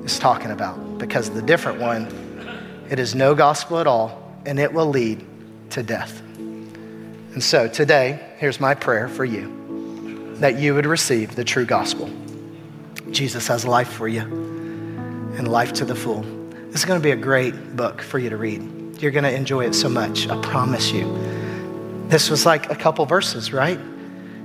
is 0.05 0.21
talking 0.21 0.53
about. 0.53 0.99
Because 0.99 1.31
the 1.31 1.43
different 1.43 1.81
one, 1.81 2.87
it 2.91 3.01
is 3.01 3.13
no 3.17 3.35
gospel 3.35 3.81
at 3.81 3.89
all, 3.89 4.39
and 4.47 4.61
it 4.61 4.73
will 4.73 4.87
lead 4.87 5.27
to 5.71 5.83
death. 5.83 6.21
And 6.21 7.43
so 7.43 7.67
today, 7.67 8.25
here's 8.39 8.61
my 8.61 8.73
prayer 8.73 9.09
for 9.09 9.25
you 9.25 10.37
that 10.37 10.61
you 10.61 10.77
would 10.77 10.87
receive 10.87 11.35
the 11.35 11.43
true 11.43 11.65
gospel. 11.65 12.09
Jesus 13.11 13.49
has 13.49 13.67
life 13.67 13.89
for 13.89 14.07
you 14.07 14.21
and 14.21 15.49
life 15.49 15.73
to 15.73 15.85
the 15.85 15.97
full. 15.97 16.23
This 16.71 16.83
is 16.83 16.85
going 16.85 17.01
to 17.01 17.05
be 17.05 17.11
a 17.11 17.17
great 17.17 17.75
book 17.75 18.01
for 18.01 18.21
you 18.21 18.31
to 18.31 18.37
read. 18.37 19.03
You're 19.03 19.11
going 19.11 19.25
to 19.25 19.35
enjoy 19.35 19.65
it 19.65 19.75
so 19.75 19.89
much, 19.89 20.29
I 20.29 20.41
promise 20.41 20.93
you. 20.93 21.34
This 22.09 22.31
was 22.31 22.45
like 22.47 22.71
a 22.71 22.75
couple 22.75 23.07
verses, 23.07 23.53
right? 23.53 23.79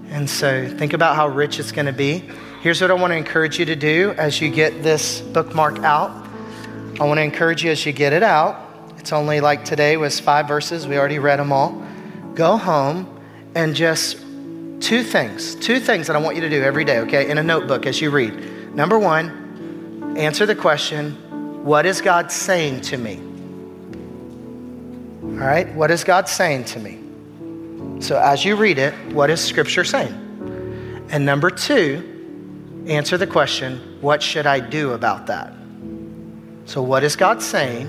And 0.09 0.29
so 0.29 0.67
think 0.77 0.93
about 0.93 1.15
how 1.15 1.27
rich 1.27 1.59
it's 1.59 1.71
going 1.71 1.85
to 1.85 1.93
be. 1.93 2.23
Here's 2.61 2.81
what 2.81 2.89
I 2.89 2.95
want 2.95 3.11
to 3.11 3.17
encourage 3.17 3.59
you 3.59 3.65
to 3.65 3.75
do 3.75 4.13
as 4.17 4.41
you 4.41 4.49
get 4.49 4.81
this 4.81 5.21
bookmark 5.21 5.79
out. 5.79 6.09
I 6.99 7.05
want 7.05 7.19
to 7.19 7.23
encourage 7.23 7.63
you 7.63 7.71
as 7.71 7.85
you 7.85 7.91
get 7.91 8.11
it 8.11 8.23
out. 8.23 8.65
It's 8.97 9.13
only 9.13 9.39
like 9.39 9.63
today 9.63 9.97
was 9.97 10.19
five 10.19 10.47
verses. 10.47 10.87
We 10.87 10.97
already 10.97 11.19
read 11.19 11.39
them 11.39 11.51
all. 11.51 11.81
Go 12.33 12.57
home 12.57 13.19
and 13.55 13.75
just 13.75 14.17
two 14.81 15.03
things, 15.03 15.55
two 15.55 15.79
things 15.79 16.07
that 16.07 16.15
I 16.15 16.19
want 16.19 16.35
you 16.35 16.41
to 16.41 16.49
do 16.49 16.61
every 16.63 16.85
day, 16.85 16.99
okay, 16.99 17.29
in 17.29 17.37
a 17.37 17.43
notebook 17.43 17.85
as 17.85 18.01
you 18.01 18.09
read. 18.09 18.75
Number 18.75 18.97
one, 18.97 20.15
answer 20.17 20.45
the 20.45 20.55
question, 20.55 21.63
what 21.63 21.85
is 21.85 22.01
God 22.01 22.31
saying 22.31 22.81
to 22.81 22.97
me? 22.97 23.17
All 25.23 25.45
right, 25.45 25.73
what 25.75 25.91
is 25.91 26.03
God 26.03 26.27
saying 26.27 26.65
to 26.65 26.79
me? 26.79 27.08
So 27.99 28.17
as 28.17 28.45
you 28.45 28.55
read 28.55 28.77
it, 28.77 28.93
what 29.13 29.29
is 29.29 29.41
Scripture 29.43 29.83
saying? 29.83 30.13
And 31.09 31.25
number 31.25 31.49
two, 31.49 32.85
answer 32.87 33.17
the 33.17 33.27
question, 33.27 33.97
what 33.99 34.23
should 34.23 34.47
I 34.47 34.61
do 34.61 34.93
about 34.93 35.27
that? 35.27 35.53
So, 36.63 36.81
what 36.81 37.03
is 37.03 37.15
God 37.17 37.41
saying, 37.41 37.87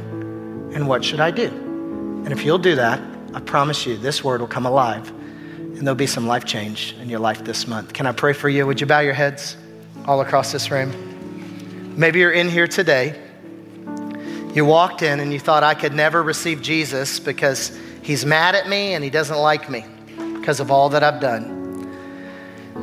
and 0.75 0.89
what 0.89 1.05
should 1.05 1.21
I 1.21 1.31
do? 1.31 1.47
And 1.47 2.33
if 2.33 2.45
you'll 2.45 2.59
do 2.59 2.75
that, 2.75 3.01
I 3.35 3.41
promise 3.41 3.87
you 3.87 3.97
this 3.99 4.25
word 4.25 4.41
will 4.41 4.49
come 4.49 4.67
alive, 4.67 5.09
and 5.11 5.79
there'll 5.79 5.95
be 5.95 6.09
some 6.09 6.27
life 6.27 6.45
change 6.45 6.97
in 7.01 7.09
your 7.09 7.21
life 7.21 7.45
this 7.45 7.69
month. 7.69 7.93
Can 7.93 8.07
I 8.07 8.13
pray 8.13 8.33
for 8.33 8.49
you? 8.49 8.67
Would 8.67 8.81
you 8.81 8.87
bow 8.87 9.01
your 9.01 9.15
heads 9.15 9.57
all 10.07 10.23
across 10.23 10.51
this 10.51 10.71
room? 10.73 11.95
Maybe 11.97 12.19
you're 12.19 12.33
in 12.33 12.49
here 12.49 12.67
today. 12.67 13.21
You 14.55 14.65
walked 14.65 15.03
in 15.03 15.21
and 15.21 15.33
you 15.33 15.39
thought, 15.39 15.63
I 15.63 15.75
could 15.75 15.95
never 15.95 16.23
receive 16.23 16.63
Jesus 16.63 17.21
because 17.21 17.79
he's 18.03 18.27
mad 18.27 18.57
at 18.57 18.69
me 18.69 18.95
and 18.95 19.05
he 19.05 19.11
doesn't 19.11 19.39
like 19.39 19.71
me 19.71 19.85
because 20.41 20.59
of 20.59 20.71
all 20.71 20.89
that 20.91 21.05
I've 21.05 21.21
done. 21.21 21.61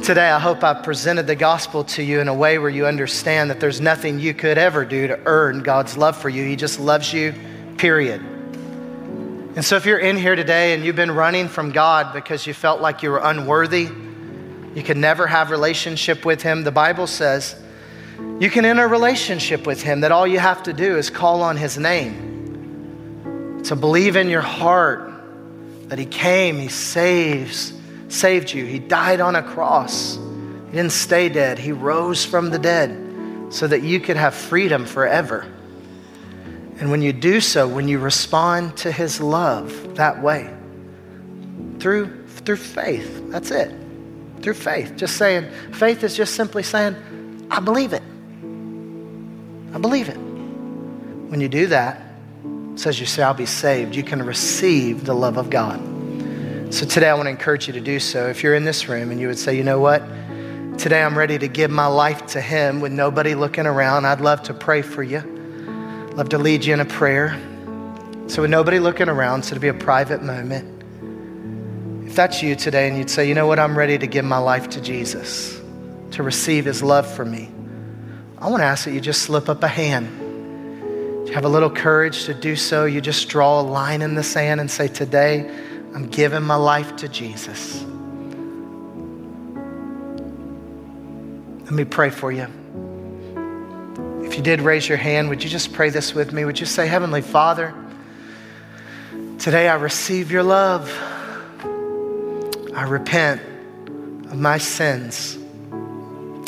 Today, 0.03 0.30
I 0.30 0.38
hope 0.38 0.64
I've 0.64 0.84
presented 0.84 1.26
the 1.26 1.36
gospel 1.36 1.84
to 1.86 2.03
you 2.03 2.20
in 2.20 2.28
a 2.28 2.34
way 2.34 2.60
where 2.60 2.70
you 2.70 2.86
understand 2.86 3.49
that 3.49 3.60
there's 3.60 3.82
nothing 3.82 4.20
you 4.20 4.34
could 4.34 4.60
ever 4.60 4.86
do 4.86 5.08
to 5.08 5.20
earn 5.26 5.64
God's 5.64 5.97
love 5.97 6.16
for 6.16 6.30
you. 6.30 6.45
He 6.45 6.55
just 6.55 6.80
loves 6.80 7.12
you, 7.12 7.34
period. 7.78 8.22
And 8.22 9.66
so, 9.66 9.76
if 9.76 9.88
you're 9.88 9.97
in 9.97 10.16
here 10.16 10.36
today 10.36 10.76
and 10.76 10.86
you've 10.86 10.95
been 10.95 11.12
running 11.12 11.47
from 11.47 11.72
God 11.72 12.14
because 12.14 12.45
you 12.45 12.53
felt 12.53 12.80
like 12.80 13.01
you 13.01 13.10
were 13.10 13.22
unworthy, 13.24 13.89
you 14.76 14.84
could 14.84 14.97
never 14.97 15.26
have 15.26 15.49
relationship 15.49 16.26
with 16.26 16.43
Him, 16.43 16.64
the 16.64 16.72
Bible 16.72 17.08
says 17.08 17.55
you 18.39 18.51
can 18.51 18.66
enter 18.66 18.86
a 18.86 18.88
relationship 18.88 19.66
with 19.66 19.82
Him, 19.82 20.01
that 20.01 20.12
all 20.12 20.28
you 20.28 20.38
have 20.38 20.62
to 20.64 20.74
do 20.74 20.95
is 20.95 21.10
call 21.10 21.41
on 21.41 21.58
His 21.58 21.76
name, 21.76 23.64
to 23.64 23.76
believe 23.76 24.16
in 24.16 24.30
your 24.30 24.41
heart 24.41 25.16
that 25.88 26.00
He 26.00 26.06
came, 26.06 26.60
He 26.60 26.68
saves, 26.68 27.74
saved 28.10 28.52
you. 28.52 28.66
He 28.66 28.80
died 28.80 29.22
on 29.22 29.36
a 29.36 29.44
cross. 29.44 30.16
He 30.16 30.72
didn't 30.74 30.92
stay 30.92 31.30
dead, 31.30 31.60
He 31.60 31.72
rose 31.72 32.26
from 32.26 32.50
the 32.50 32.60
dead 32.60 33.06
so 33.50 33.68
that 33.68 33.84
you 33.84 34.00
could 34.00 34.18
have 34.18 34.34
freedom 34.34 34.86
forever. 34.86 35.46
And 36.80 36.92
when 36.92 37.02
you 37.02 37.14
do 37.14 37.42
so, 37.42 37.68
when 37.68 37.88
you 37.88 37.98
respond 38.00 38.78
to 38.78 38.92
His 38.92 39.20
love 39.20 39.96
that 39.96 40.22
way, 40.22 40.54
through, 41.80 42.28
through 42.28 42.58
faith, 42.58 43.24
that's 43.30 43.52
it. 43.52 43.74
Through 44.42 44.54
faith. 44.54 44.96
Just 44.96 45.18
saying, 45.18 45.50
faith 45.74 46.04
is 46.04 46.16
just 46.16 46.36
simply 46.36 46.64
saying, 46.64 46.96
I 47.50 47.60
believe 47.60 47.94
it. 47.94 48.04
I 49.74 49.80
believe 49.80 50.10
it. 50.10 50.18
When 50.18 51.42
you 51.42 51.50
do 51.50 51.68
that, 51.68 52.02
says 52.80 52.99
you 52.99 53.05
shall 53.05 53.34
be 53.34 53.45
saved, 53.45 53.95
you 53.95 54.03
can 54.03 54.23
receive 54.23 55.05
the 55.05 55.13
love 55.13 55.38
of 55.38 55.49
God. 55.49 55.80
So 56.73 56.86
today 56.86 57.09
I 57.09 57.13
want 57.13 57.28
to 57.28 57.32
encourage 57.32 57.67
you 57.67 57.73
to 57.73 57.82
do 57.82 57.99
so. 57.99 58.28
If 58.28 58.43
you're 58.43 58.53
in 58.53 58.65
this 58.65 58.88
room 58.88 59.09
and 59.09 59.19
you 59.19 59.28
would 59.28 59.39
say, 59.39 59.55
you 59.55 59.63
know 59.63 59.80
what? 59.80 60.03
Today 60.78 61.01
I'm 61.01 61.17
ready 61.17 61.39
to 61.39 61.47
give 61.47 61.71
my 61.71 61.88
life 61.88 62.28
to 62.28 62.41
Him 62.41 62.82
with 62.82 62.91
nobody 62.91 63.36
looking 63.36 63.65
around. 63.65 64.05
I'd 64.05 64.21
love 64.21 64.43
to 64.43 64.53
pray 64.53 64.82
for 64.82 65.01
you. 65.01 65.21
Love 66.15 66.30
to 66.30 66.38
lead 66.38 66.65
you 66.65 66.73
in 66.73 66.80
a 66.80 66.86
prayer. 66.86 67.39
So 68.28 68.41
with 68.41 68.51
nobody 68.51 68.80
looking 68.80 69.09
around, 69.09 69.43
so 69.43 69.55
to 69.55 69.59
be 69.59 69.69
a 69.69 69.73
private 69.73 70.21
moment. 70.21 70.73
If 72.07 72.15
that's 72.15 72.43
you 72.43 72.55
today 72.55 72.88
and 72.88 72.97
you'd 72.97 73.09
say, 73.09 73.28
you 73.28 73.34
know 73.34 73.47
what? 73.47 73.59
I'm 73.59 73.78
ready 73.78 73.97
to 73.97 74.07
give 74.07 74.25
my 74.25 74.38
life 74.38 74.69
to 74.71 74.82
Jesus, 74.82 75.59
to 76.11 76.21
receive 76.21 76.65
His 76.65 76.84
love 76.84 77.09
for 77.11 77.25
me. 77.25 77.49
I 78.38 78.49
want 78.49 78.61
to 78.61 78.65
ask 78.65 78.86
that 78.86 78.91
you 78.91 79.01
just 79.01 79.23
slip 79.23 79.49
up 79.49 79.63
a 79.63 79.67
hand 79.67 80.26
you 81.28 81.34
have 81.34 81.45
a 81.45 81.49
little 81.49 81.69
courage 81.69 82.25
to 82.25 82.34
do 82.34 82.55
so, 82.55 82.86
you 82.86 83.01
just 83.01 83.28
draw 83.28 83.59
a 83.59 83.63
line 83.63 84.01
in 84.01 84.15
the 84.15 84.23
sand 84.23 84.61
and 84.61 84.71
say, 84.71 84.88
Today, 84.88 85.49
I'm 85.93 86.07
giving 86.07 86.43
my 86.43 86.55
life 86.55 86.95
to 86.97 87.09
Jesus. 87.09 87.84
Let 91.63 91.71
me 91.71 91.84
pray 91.84 92.09
for 92.11 92.32
you. 92.32 92.47
If 94.23 94.38
you 94.38 94.41
did 94.41 94.61
raise 94.61 94.88
your 94.88 94.97
hand, 94.97 95.28
would 95.28 95.43
you 95.43 95.49
just 95.49 95.73
pray 95.73 95.89
this 95.89 96.13
with 96.13 96.32
me? 96.32 96.45
Would 96.45 96.59
you 96.59 96.65
say, 96.65 96.88
Heavenly 96.88 97.21
Father, 97.21 97.73
today 99.38 99.67
I 99.67 99.75
receive 99.75 100.32
your 100.32 100.43
love. 100.43 100.89
I 102.73 102.84
repent 102.84 103.41
of 104.32 104.38
my 104.38 104.59
sins 104.59 105.36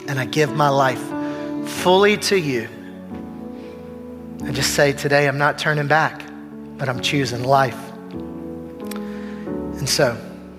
and 0.07 0.19
I 0.19 0.25
give 0.25 0.55
my 0.55 0.69
life 0.69 1.03
fully 1.67 2.15
to 2.17 2.37
you. 2.37 2.69
And 4.45 4.55
just 4.55 4.73
say, 4.73 4.93
Today 4.93 5.27
I'm 5.27 5.37
not 5.37 5.57
turning 5.57 5.87
back, 5.87 6.23
but 6.77 6.89
I'm 6.89 7.01
choosing 7.01 7.43
life. 7.43 7.77
And 8.93 9.87
so 9.87 10.17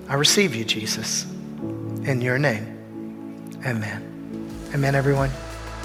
I 0.08 0.14
receive 0.14 0.54
you, 0.54 0.64
Jesus, 0.64 1.24
in 2.04 2.20
your 2.20 2.38
name. 2.38 2.66
Amen. 3.66 4.06
Amen, 4.74 4.94
everyone. 4.94 5.30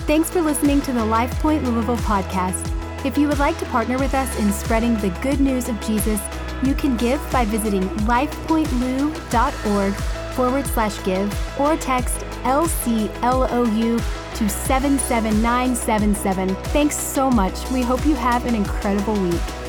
Thanks 0.07 0.29
for 0.29 0.41
listening 0.41 0.81
to 0.81 0.93
the 0.93 0.99
LifePoint 0.99 1.65
Louisville 1.65 1.97
podcast. 1.97 2.71
If 3.05 3.17
you 3.17 3.27
would 3.27 3.39
like 3.39 3.57
to 3.59 3.65
partner 3.65 3.97
with 3.97 4.13
us 4.13 4.39
in 4.39 4.51
spreading 4.51 4.95
the 4.97 5.09
good 5.21 5.39
news 5.39 5.67
of 5.69 5.79
Jesus, 5.81 6.19
you 6.63 6.73
can 6.73 6.95
give 6.97 7.21
by 7.31 7.45
visiting 7.45 7.83
lifepointlou.org 8.07 9.93
forward 10.33 10.65
slash 10.67 11.03
give 11.03 11.59
or 11.59 11.75
text 11.77 12.19
LCLOU 12.43 13.99
to 14.35 14.49
77977. 14.49 16.55
Thanks 16.65 16.97
so 16.97 17.29
much. 17.29 17.69
We 17.71 17.81
hope 17.81 18.05
you 18.05 18.15
have 18.15 18.45
an 18.45 18.55
incredible 18.55 19.15
week. 19.15 19.64